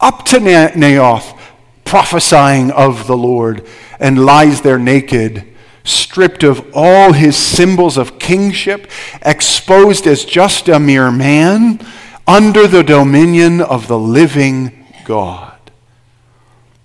up 0.00 0.24
to 0.26 0.38
Naioth, 0.38 1.38
prophesying 1.84 2.70
of 2.70 3.06
the 3.06 3.16
Lord, 3.16 3.66
and 4.00 4.24
lies 4.24 4.62
there 4.62 4.78
naked 4.78 5.44
stripped 5.88 6.42
of 6.42 6.70
all 6.74 7.12
his 7.12 7.36
symbols 7.36 7.96
of 7.96 8.18
kingship, 8.18 8.90
exposed 9.22 10.06
as 10.06 10.24
just 10.24 10.68
a 10.68 10.78
mere 10.78 11.10
man 11.10 11.80
under 12.26 12.66
the 12.66 12.82
dominion 12.82 13.60
of 13.60 13.88
the 13.88 13.98
living 13.98 14.86
God. 15.04 15.47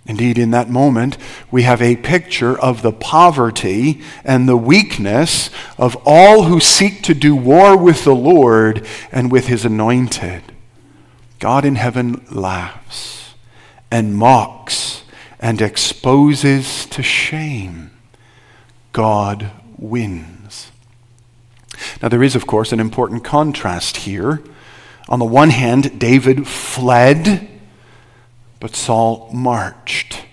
Indeed, 0.05 0.37
in 0.37 0.51
that 0.51 0.69
moment, 0.69 1.17
we 1.49 1.63
have 1.63 1.81
a 1.81 1.95
picture 1.95 2.59
of 2.59 2.81
the 2.81 2.91
poverty 2.91 4.01
and 4.25 4.49
the 4.49 4.57
weakness 4.57 5.49
of 5.77 5.95
all 6.05 6.43
who 6.43 6.59
seek 6.59 7.03
to 7.03 7.13
do 7.13 7.35
war 7.35 7.77
with 7.77 8.03
the 8.03 8.15
Lord 8.15 8.85
and 9.11 9.31
with 9.31 9.47
his 9.47 9.63
anointed. 9.63 10.43
God 11.39 11.63
in 11.63 11.75
heaven 11.75 12.25
laughs 12.29 13.33
and 13.89 14.15
mocks 14.15 15.03
and 15.39 15.61
exposes 15.61 16.85
to 16.87 17.03
shame 17.03 17.91
God 18.91 19.51
wins. 19.77 20.71
Now, 22.01 22.09
there 22.09 22.23
is, 22.23 22.35
of 22.35 22.47
course, 22.47 22.71
an 22.71 22.79
important 22.79 23.23
contrast 23.23 23.97
here. 23.97 24.41
On 25.09 25.19
the 25.19 25.25
one 25.25 25.49
hand, 25.49 25.99
David 25.99 26.47
fled, 26.47 27.49
but 28.63 28.77
Saul 28.77 29.29
marched. 29.33 30.25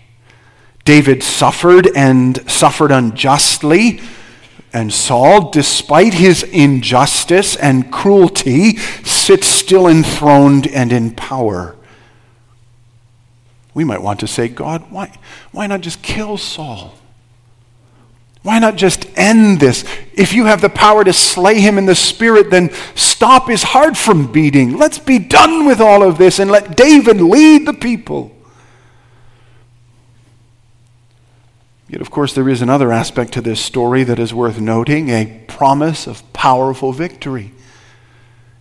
David 0.85 1.21
suffered 1.21 1.89
and 1.97 2.49
suffered 2.49 2.93
unjustly, 2.93 4.01
and 4.73 4.93
Saul, 4.93 5.51
despite 5.51 6.15
his 6.15 6.45
injustice 6.45 7.57
and 7.57 7.91
cruelty, 7.91 8.77
sits 8.77 9.49
still 9.49 9.89
enthroned 9.89 10.69
and 10.69 10.93
in 10.93 11.11
power. 11.17 11.75
We 13.75 13.83
might 13.83 14.01
want 14.01 14.21
to 14.21 14.29
say, 14.29 14.47
God, 14.47 14.93
why, 14.93 15.19
why 15.51 15.67
not 15.67 15.81
just 15.81 16.01
kill 16.01 16.37
Saul? 16.37 16.95
Why 18.43 18.59
not 18.59 18.77
just 18.77 19.07
end 19.17 19.61
this? 19.61 19.85
If 20.15 20.33
you 20.33 20.47
have 20.47 20.63
the 20.63 20.71
power 20.71 21.05
to 21.05 21.13
slay 21.13 21.61
him 21.61 21.77
in 21.77 21.85
the 21.85 21.95
spirit, 21.95 22.51
then 22.51 22.71
stop 22.95 23.49
his 23.49 23.63
heart 23.63 23.97
from 23.97 24.33
beating. 24.33 24.79
Let's 24.79 24.99
be 24.99 25.19
done 25.19 25.67
with 25.67 25.81
all 25.81 26.03
of 26.03 26.17
this 26.17 26.39
and 26.39 26.51
let 26.51 26.77
David 26.77 27.21
lead 27.21 27.67
the 27.67 27.75
people. 27.75 28.35
Yet, 31.87 32.01
of 32.01 32.11
course, 32.11 32.33
there 32.33 32.49
is 32.49 32.63
another 32.63 32.93
aspect 32.93 33.33
to 33.33 33.41
this 33.41 33.61
story 33.61 34.05
that 34.05 34.19
is 34.19 34.33
worth 34.33 34.61
noting 34.61 35.11
a 35.11 35.45
promise 35.49 36.07
of 36.07 36.33
powerful 36.33 36.93
victory. 36.93 37.53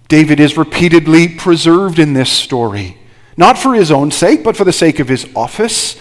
David 0.08 0.39
is 0.39 0.58
repeatedly 0.58 1.28
preserved 1.28 2.00
in 2.00 2.13
this 2.13 2.32
story, 2.32 2.98
not 3.38 3.58
for 3.58 3.76
his 3.76 3.92
own 3.92 4.10
sake, 4.10 4.44
but 4.44 4.58
for 4.58 4.63
the 4.63 4.74
sake 4.74 5.00
of 5.00 5.08
his 5.08 5.30
office 5.36 5.96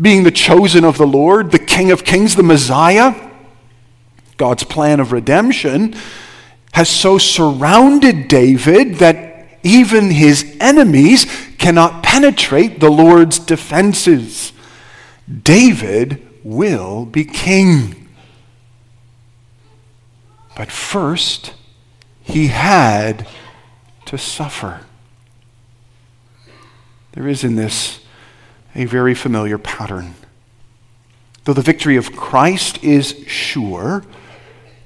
being 0.00 0.24
the 0.24 0.30
chosen 0.30 0.84
of 0.84 0.98
the 0.98 1.06
Lord, 1.06 1.52
the 1.52 1.58
King 1.58 1.90
of 1.90 2.04
Kings, 2.04 2.36
the 2.36 2.42
Messiah, 2.42 3.30
God's 4.36 4.64
plan 4.64 5.00
of 5.00 5.12
redemption, 5.12 5.94
has 6.72 6.88
so 6.88 7.18
surrounded 7.18 8.28
David 8.28 8.96
that 8.96 9.48
even 9.62 10.10
his 10.10 10.56
enemies 10.60 11.26
cannot 11.58 12.02
penetrate 12.02 12.80
the 12.80 12.90
Lord's 12.90 13.38
defenses. 13.38 14.52
David 15.42 16.26
will 16.42 17.06
be 17.06 17.24
king. 17.24 18.08
But 20.56 20.70
first, 20.70 21.54
he 22.22 22.48
had 22.48 23.26
to 24.06 24.18
suffer. 24.18 24.80
There 27.12 27.26
is 27.26 27.44
in 27.44 27.56
this 27.56 28.03
a 28.74 28.84
very 28.84 29.14
familiar 29.14 29.58
pattern. 29.58 30.14
Though 31.44 31.52
the 31.52 31.62
victory 31.62 31.96
of 31.96 32.16
Christ 32.16 32.82
is 32.82 33.24
sure, 33.26 34.04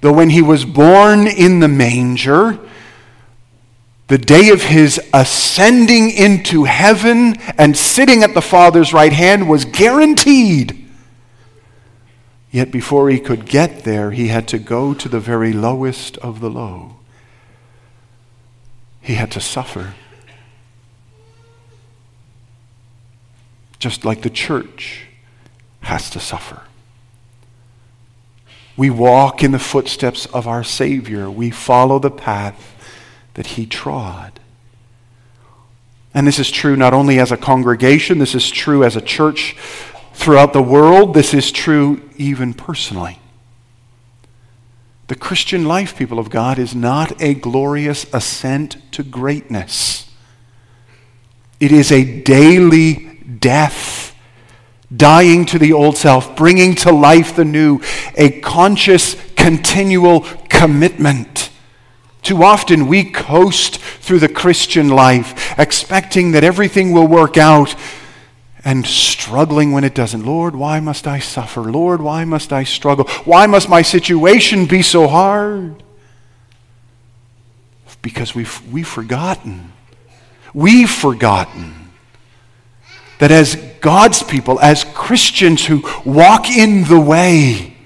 though 0.01 0.13
when 0.13 0.31
he 0.31 0.43
was 0.43 0.65
born 0.65 1.27
in 1.27 1.61
the 1.61 1.69
manger, 1.69 2.59
the 4.09 4.19
day 4.19 4.49
of 4.49 4.63
his 4.63 5.01
ascending 5.13 6.11
into 6.11 6.65
heaven 6.65 7.37
and 7.59 7.77
sitting 7.77 8.23
at 8.23 8.35
the 8.35 8.43
Father's 8.43 8.93
right 8.93 9.13
hand 9.13 9.49
was 9.49 9.65
guaranteed. 9.67 10.87
Yet 12.51 12.71
before 12.71 13.11
he 13.11 13.21
could 13.21 13.45
get 13.45 13.85
there, 13.85 14.11
he 14.11 14.29
had 14.29 14.49
to 14.49 14.59
go 14.59 14.95
to 14.95 15.09
the 15.09 15.21
very 15.21 15.53
lowest 15.53 16.17
of 16.19 16.41
the 16.41 16.49
low. 16.49 16.97
He 19.03 19.15
had 19.15 19.31
to 19.33 19.41
suffer. 19.41 19.95
Just 23.79 24.05
like 24.05 24.23
the 24.23 24.31
church 24.31 25.07
has 25.81 26.11
to 26.11 26.21
suffer. 26.21 26.63
We 28.77 28.91
walk 28.91 29.43
in 29.43 29.53
the 29.53 29.59
footsteps 29.59 30.27
of 30.27 30.47
our 30.47 30.63
Savior. 30.63 31.31
We 31.31 31.51
follow 31.51 31.99
the 31.99 32.11
path 32.11 32.77
that 33.35 33.49
He 33.49 33.67
trod. 33.67 34.39
And 36.15 36.27
this 36.27 36.39
is 36.39 36.51
true 36.51 36.77
not 36.77 36.95
only 36.95 37.19
as 37.19 37.33
a 37.33 37.37
congregation, 37.37 38.19
this 38.19 38.35
is 38.35 38.51
true 38.51 38.85
as 38.85 38.97
a 38.97 39.01
church 39.01 39.57
throughout 40.15 40.53
the 40.53 40.63
world, 40.63 41.15
this 41.15 41.33
is 41.33 41.53
true 41.53 42.09
even 42.17 42.53
personally. 42.55 43.21
The 45.07 45.15
Christian 45.15 45.65
life, 45.65 45.97
people 45.97 46.19
of 46.19 46.29
God, 46.29 46.59
is 46.59 46.75
not 46.75 47.21
a 47.23 47.35
glorious 47.35 48.05
ascent 48.13 48.77
to 48.93 49.03
greatness. 49.03 50.11
It 51.61 51.73
is 51.73 51.91
a 51.91 52.21
daily 52.23 53.08
death, 53.39 54.15
dying 54.95 55.45
to 55.47 55.59
the 55.59 55.73
old 55.73 55.97
self, 55.97 56.37
bringing 56.37 56.75
to 56.77 56.93
life 56.93 57.37
the 57.37 57.45
new, 57.45 57.81
a 58.17 58.41
conscious, 58.41 59.17
continual 59.35 60.21
commitment. 60.49 61.51
Too 62.23 62.43
often 62.43 62.89
we 62.89 63.05
coast 63.05 63.79
through 63.79 64.19
the 64.21 64.29
Christian 64.29 64.89
life, 64.89 65.59
expecting 65.59 66.33
that 66.33 66.45
everything 66.45 66.93
will 66.93 67.07
work 67.07 67.37
out 67.37 67.75
and 68.65 68.85
struggling 68.87 69.73
when 69.73 69.85
it 69.85 69.95
doesn't. 69.95 70.25
Lord, 70.25 70.57
why 70.57 70.81
must 70.81 71.07
I 71.07 71.21
suffer? 71.21 71.63
Lord, 71.63 72.03
why 72.03 72.25
must 72.25 72.53
I 72.53 72.65
struggle? 72.65 73.07
Why 73.25 73.47
must 73.47 73.69
my 73.69 73.83
situation 73.83 74.67
be 74.67 74.83
so 74.83 75.07
hard? 75.07 75.83
Because 78.03 78.35
we've, 78.35 78.61
we've 78.73 78.89
forgotten. 78.89 79.73
We've 80.55 80.91
forgotten 80.91 81.88
that 83.19 83.31
as 83.31 83.57
God's 83.81 84.23
people, 84.23 84.61
as 84.61 84.85
Christians 84.85 85.67
who 85.67 85.83
walk 86.05 86.49
in 86.51 86.85
the 86.85 87.01
way, 87.01 87.77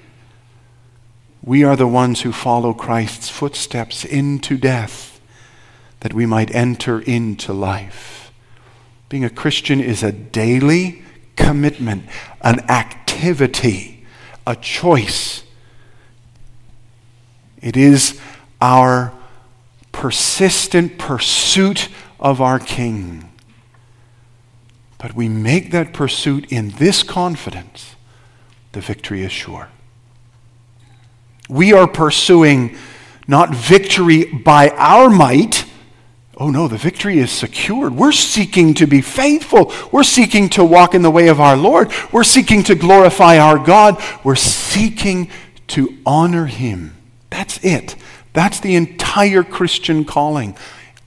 we 1.43 1.63
are 1.63 1.75
the 1.75 1.87
ones 1.87 2.21
who 2.21 2.31
follow 2.31 2.73
Christ's 2.73 3.29
footsteps 3.29 4.05
into 4.05 4.57
death 4.57 5.19
that 5.99 6.13
we 6.13 6.25
might 6.25 6.53
enter 6.53 7.01
into 7.01 7.53
life. 7.53 8.31
Being 9.09 9.23
a 9.23 9.29
Christian 9.29 9.79
is 9.79 10.03
a 10.03 10.11
daily 10.11 11.03
commitment, 11.35 12.05
an 12.41 12.59
activity, 12.69 14.05
a 14.45 14.55
choice. 14.55 15.43
It 17.61 17.77
is 17.77 18.19
our 18.61 19.13
persistent 19.91 20.97
pursuit 20.97 21.89
of 22.19 22.41
our 22.41 22.59
King. 22.59 23.29
But 25.03 25.15
we 25.15 25.27
make 25.27 25.71
that 25.71 25.91
pursuit 25.91 26.49
in 26.49 26.69
this 26.69 27.03
confidence 27.03 27.97
the 28.71 28.79
victory 28.79 29.21
is 29.23 29.33
sure. 29.33 29.67
We 31.49 31.73
are 31.73 31.89
pursuing 31.89 32.77
not 33.27 33.53
victory 33.53 34.23
by 34.23 34.69
our 34.69 35.09
might. 35.09 35.65
Oh 36.37 36.49
no, 36.49 36.69
the 36.69 36.77
victory 36.77 37.19
is 37.19 37.33
secured. 37.33 37.93
We're 37.93 38.13
seeking 38.13 38.73
to 38.75 38.87
be 38.87 39.01
faithful. 39.01 39.73
We're 39.91 40.03
seeking 40.03 40.47
to 40.51 40.63
walk 40.63 40.95
in 40.95 41.01
the 41.01 41.11
way 41.11 41.27
of 41.27 41.41
our 41.41 41.57
Lord. 41.57 41.91
We're 42.13 42.23
seeking 42.23 42.63
to 42.63 42.73
glorify 42.73 43.39
our 43.39 43.59
God. 43.59 44.01
We're 44.23 44.35
seeking 44.35 45.29
to 45.67 45.97
honor 46.05 46.45
Him. 46.45 46.95
That's 47.29 47.61
it. 47.61 47.97
That's 48.31 48.61
the 48.61 48.75
entire 48.75 49.43
Christian 49.43 50.05
calling, 50.05 50.55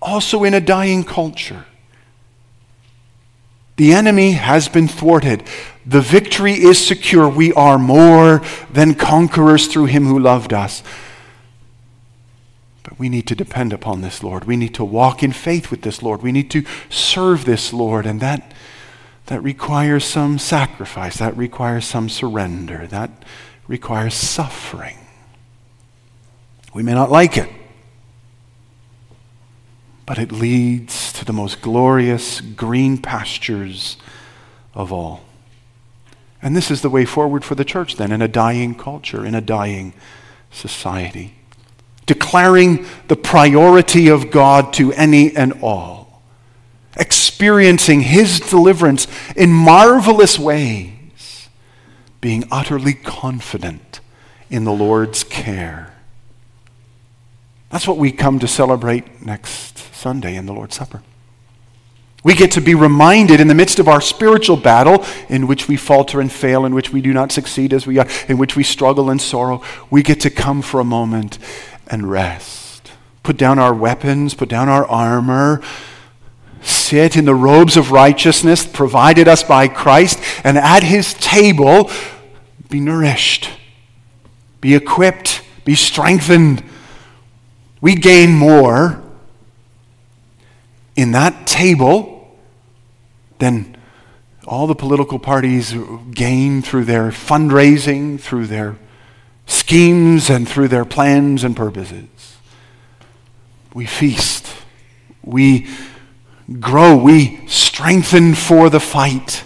also 0.03 0.44
in 0.44 0.53
a 0.53 0.61
dying 0.61 1.03
culture. 1.03 1.64
The 3.77 3.93
enemy 3.93 4.33
has 4.33 4.68
been 4.68 4.89
thwarted. 4.89 5.43
The 5.85 6.01
victory 6.01 6.55
is 6.55 6.85
secure. 6.85 7.29
We 7.29 7.53
are 7.53 7.79
more 7.79 8.43
than 8.72 8.95
conquerors 8.95 9.66
through 9.66 9.87
him 9.87 10.07
who 10.07 10.18
loved 10.18 10.53
us. 10.53 10.83
But 12.83 12.99
we 12.99 13.09
need 13.09 13.27
to 13.27 13.35
depend 13.35 13.72
upon 13.72 14.01
this 14.01 14.22
Lord. 14.22 14.45
We 14.45 14.57
need 14.57 14.74
to 14.74 14.85
walk 14.85 15.22
in 15.22 15.33
faith 15.33 15.70
with 15.70 15.83
this 15.83 16.03
Lord. 16.03 16.22
We 16.22 16.33
need 16.33 16.51
to 16.53 16.64
serve 16.89 17.45
this 17.45 17.72
Lord. 17.72 18.07
And 18.07 18.20
that, 18.20 18.53
that 19.27 19.43
requires 19.43 20.05
some 20.05 20.39
sacrifice. 20.39 21.18
That 21.18 21.37
requires 21.37 21.85
some 21.85 22.09
surrender. 22.09 22.87
That 22.87 23.11
requires 23.68 24.14
suffering. 24.14 24.97
We 26.72 26.83
may 26.83 26.95
not 26.95 27.11
like 27.11 27.37
it, 27.37 27.51
but 30.07 30.19
it 30.19 30.31
leads 30.31 31.13
to 31.13 31.25
the 31.25 31.33
most 31.33 31.61
glorious 31.61 32.41
green 32.41 32.97
pastures 32.97 33.97
of 34.73 34.93
all. 34.93 35.23
And 36.41 36.57
this 36.57 36.71
is 36.71 36.81
the 36.81 36.91
way 36.91 37.05
forward 37.05 37.45
for 37.45 37.57
the 37.57 37.65
church, 37.65 37.97
then, 37.97 38.13
in 38.13 38.23
a 38.23 38.29
dying 38.29 38.77
culture, 38.77 39.27
in 39.27 39.35
a 39.35 39.41
dying 39.41 39.95
society. 40.53 41.35
Declaring 42.07 42.87
the 43.09 43.17
priority 43.17 44.09
of 44.09 44.31
God 44.31 44.73
to 44.75 44.93
any 44.93 45.37
and 45.37 45.55
all. 45.61 46.23
Experiencing 46.97 48.03
His 48.03 48.39
deliverance 48.39 49.09
in 49.35 49.53
marvelous 49.53 50.39
ways. 50.39 51.49
Being 52.21 52.45
utterly 52.51 52.95
confident 52.95 54.01
in 54.49 54.63
the 54.63 54.73
Lord's 54.73 55.25
care. 55.25 55.95
That's 57.77 57.87
what 57.87 57.99
we 57.99 58.11
come 58.11 58.39
to 58.39 58.49
celebrate 58.49 59.20
next 59.20 59.95
Sunday 59.95 60.35
in 60.37 60.47
the 60.47 60.55
Lord's 60.55 60.74
Supper. 60.74 61.03
We 62.24 62.33
get 62.33 62.51
to 62.53 62.62
be 62.62 62.74
reminded 62.74 63.39
in 63.39 63.49
the 63.49 63.55
midst 63.55 63.79
of 63.79 63.87
our 63.87 64.01
spiritual 64.01 64.57
battle, 64.57 65.05
in 65.29 65.47
which 65.47 65.68
we 65.68 65.77
falter 65.77 66.22
and 66.22 66.33
fail, 66.33 66.64
in 66.64 66.74
which 66.74 66.91
we 66.91 67.03
do 67.03 67.12
not 67.12 67.33
succeed 67.33 67.74
as 67.74 67.87
we 67.87 67.99
are, 67.99 68.09
in 68.29 68.39
which 68.39 68.57
we 68.57 68.62
struggle 68.62 69.11
and 69.11 69.20
sorrow, 69.20 69.62
we 69.91 70.03
get 70.03 70.20
to 70.20 70.31
come 70.31 70.62
for 70.62 70.81
a 70.81 70.85
moment 70.85 71.39
and 71.87 72.11
rest. 72.11 72.93
Put 73.22 73.37
down 73.37 73.59
our 73.59 73.74
weapons, 73.74 74.33
put 74.33 74.49
down 74.49 74.70
our 74.70 74.87
armor, 74.87 75.61
sit 76.62 77.14
in 77.14 77.27
the 77.27 77.35
robes 77.35 77.77
of 77.77 77.91
righteousness 77.91 78.64
provided 78.64 79.29
us 79.29 79.43
by 79.43 79.68
Christ, 79.68 80.18
and 80.45 80.57
at 80.57 80.83
his 80.83 81.12
table 81.12 81.91
be 82.70 82.81
nourished, 82.81 83.51
be 84.62 84.74
equipped, 84.74 85.43
be 85.66 85.74
strengthened 85.74 86.62
we 87.81 87.95
gain 87.95 88.33
more 88.33 89.03
in 90.95 91.12
that 91.12 91.47
table 91.47 92.37
than 93.39 93.77
all 94.47 94.66
the 94.66 94.74
political 94.74 95.18
parties 95.18 95.74
gain 96.12 96.62
through 96.62 96.85
their 96.85 97.11
fundraising, 97.11 98.18
through 98.18 98.47
their 98.47 98.77
schemes, 99.47 100.31
and 100.31 100.49
through 100.49 100.68
their 100.68 100.85
plans 100.85 101.45
and 101.45 101.57
purposes. 101.57 102.37
We 103.74 103.87
feast. 103.87 104.47
We 105.22 105.68
grow. 106.61 106.97
We 106.97 107.47
strengthen 107.49 108.35
for 108.35 108.70
the 108.70 108.81
fight. 108.81 109.45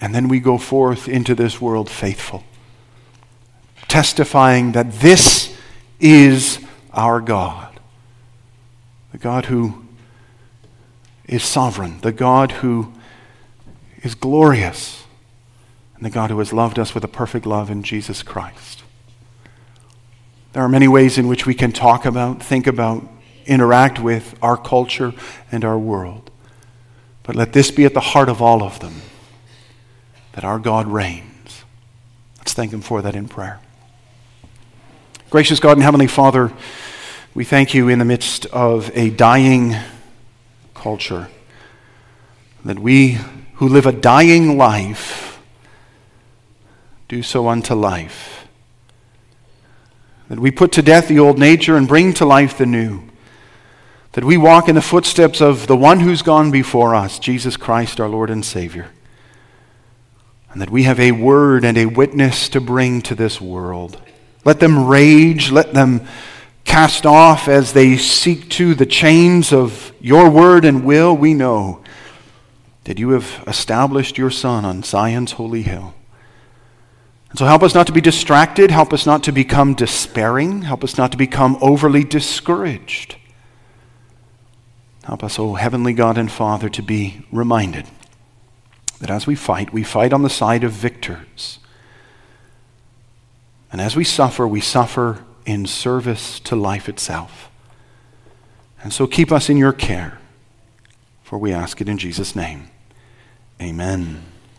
And 0.00 0.14
then 0.14 0.28
we 0.28 0.40
go 0.40 0.58
forth 0.58 1.08
into 1.08 1.34
this 1.34 1.60
world 1.60 1.88
faithful, 1.88 2.44
testifying 3.88 4.72
that 4.72 4.92
this 4.92 5.56
is 6.00 6.63
our 6.94 7.20
God, 7.20 7.80
the 9.12 9.18
God 9.18 9.46
who 9.46 9.84
is 11.26 11.42
sovereign, 11.42 12.00
the 12.00 12.12
God 12.12 12.52
who 12.52 12.92
is 14.02 14.14
glorious, 14.14 15.04
and 15.96 16.04
the 16.04 16.10
God 16.10 16.30
who 16.30 16.38
has 16.38 16.52
loved 16.52 16.78
us 16.78 16.94
with 16.94 17.04
a 17.04 17.08
perfect 17.08 17.46
love 17.46 17.70
in 17.70 17.82
Jesus 17.82 18.22
Christ. 18.22 18.82
There 20.52 20.62
are 20.62 20.68
many 20.68 20.86
ways 20.86 21.18
in 21.18 21.26
which 21.26 21.46
we 21.46 21.54
can 21.54 21.72
talk 21.72 22.04
about, 22.04 22.42
think 22.42 22.66
about, 22.66 23.02
interact 23.46 23.98
with 23.98 24.36
our 24.40 24.56
culture 24.56 25.12
and 25.50 25.64
our 25.64 25.78
world. 25.78 26.30
But 27.22 27.36
let 27.36 27.52
this 27.52 27.70
be 27.70 27.84
at 27.84 27.94
the 27.94 28.00
heart 28.00 28.28
of 28.28 28.40
all 28.40 28.62
of 28.62 28.80
them 28.80 29.02
that 30.32 30.44
our 30.44 30.58
God 30.58 30.86
reigns. 30.86 31.64
Let's 32.38 32.52
thank 32.52 32.72
Him 32.72 32.82
for 32.82 33.02
that 33.02 33.14
in 33.14 33.28
prayer. 33.28 33.60
Gracious 35.34 35.58
God 35.58 35.72
and 35.72 35.82
Heavenly 35.82 36.06
Father, 36.06 36.52
we 37.34 37.42
thank 37.42 37.74
you 37.74 37.88
in 37.88 37.98
the 37.98 38.04
midst 38.04 38.46
of 38.46 38.96
a 38.96 39.10
dying 39.10 39.74
culture 40.76 41.26
that 42.64 42.78
we 42.78 43.18
who 43.54 43.66
live 43.66 43.84
a 43.84 43.90
dying 43.90 44.56
life 44.56 45.42
do 47.08 47.20
so 47.20 47.48
unto 47.48 47.74
life. 47.74 48.46
That 50.28 50.38
we 50.38 50.52
put 50.52 50.70
to 50.70 50.82
death 50.82 51.08
the 51.08 51.18
old 51.18 51.36
nature 51.36 51.76
and 51.76 51.88
bring 51.88 52.14
to 52.14 52.24
life 52.24 52.56
the 52.56 52.64
new. 52.64 53.02
That 54.12 54.22
we 54.22 54.36
walk 54.36 54.68
in 54.68 54.76
the 54.76 54.80
footsteps 54.80 55.40
of 55.40 55.66
the 55.66 55.76
one 55.76 55.98
who's 55.98 56.22
gone 56.22 56.52
before 56.52 56.94
us, 56.94 57.18
Jesus 57.18 57.56
Christ, 57.56 57.98
our 57.98 58.08
Lord 58.08 58.30
and 58.30 58.44
Savior. 58.44 58.92
And 60.52 60.62
that 60.62 60.70
we 60.70 60.84
have 60.84 61.00
a 61.00 61.10
word 61.10 61.64
and 61.64 61.76
a 61.76 61.86
witness 61.86 62.48
to 62.50 62.60
bring 62.60 63.02
to 63.02 63.16
this 63.16 63.40
world. 63.40 64.00
Let 64.44 64.60
them 64.60 64.86
rage, 64.86 65.50
let 65.50 65.72
them 65.72 66.06
cast 66.64 67.06
off 67.06 67.48
as 67.48 67.72
they 67.72 67.96
seek 67.96 68.48
to 68.50 68.74
the 68.74 68.86
chains 68.86 69.52
of 69.52 69.92
your 70.00 70.28
word 70.30 70.64
and 70.64 70.84
will. 70.84 71.16
We 71.16 71.34
know 71.34 71.82
that 72.84 72.98
you 72.98 73.10
have 73.10 73.44
established 73.46 74.18
your 74.18 74.30
Son 74.30 74.64
on 74.64 74.82
Zion's 74.82 75.32
holy 75.32 75.62
hill. 75.62 75.94
And 77.30 77.38
so 77.38 77.46
help 77.46 77.62
us 77.62 77.74
not 77.74 77.86
to 77.88 77.92
be 77.92 78.00
distracted, 78.00 78.70
help 78.70 78.92
us 78.92 79.06
not 79.06 79.24
to 79.24 79.32
become 79.32 79.74
despairing, 79.74 80.62
help 80.62 80.84
us 80.84 80.96
not 80.96 81.10
to 81.12 81.18
become 81.18 81.58
overly 81.60 82.04
discouraged. 82.04 83.16
Help 85.04 85.24
us, 85.24 85.38
O 85.38 85.50
oh 85.50 85.54
heavenly 85.54 85.92
God 85.92 86.16
and 86.16 86.30
Father, 86.30 86.68
to 86.68 86.82
be 86.82 87.26
reminded 87.32 87.86
that 89.00 89.10
as 89.10 89.26
we 89.26 89.34
fight, 89.34 89.72
we 89.72 89.82
fight 89.82 90.12
on 90.12 90.22
the 90.22 90.30
side 90.30 90.64
of 90.64 90.72
victors 90.72 91.58
and 93.74 93.80
as 93.80 93.96
we 93.96 94.04
suffer, 94.04 94.46
we 94.46 94.60
suffer 94.60 95.24
in 95.44 95.66
service 95.66 96.38
to 96.38 96.54
life 96.54 96.88
itself. 96.88 97.50
And 98.84 98.92
so 98.92 99.08
keep 99.08 99.32
us 99.32 99.50
in 99.50 99.56
your 99.56 99.72
care, 99.72 100.20
for 101.24 101.40
we 101.40 101.52
ask 101.52 101.80
it 101.80 101.88
in 101.88 101.98
Jesus' 101.98 102.36
name. 102.36 102.68
Amen. 103.60 104.22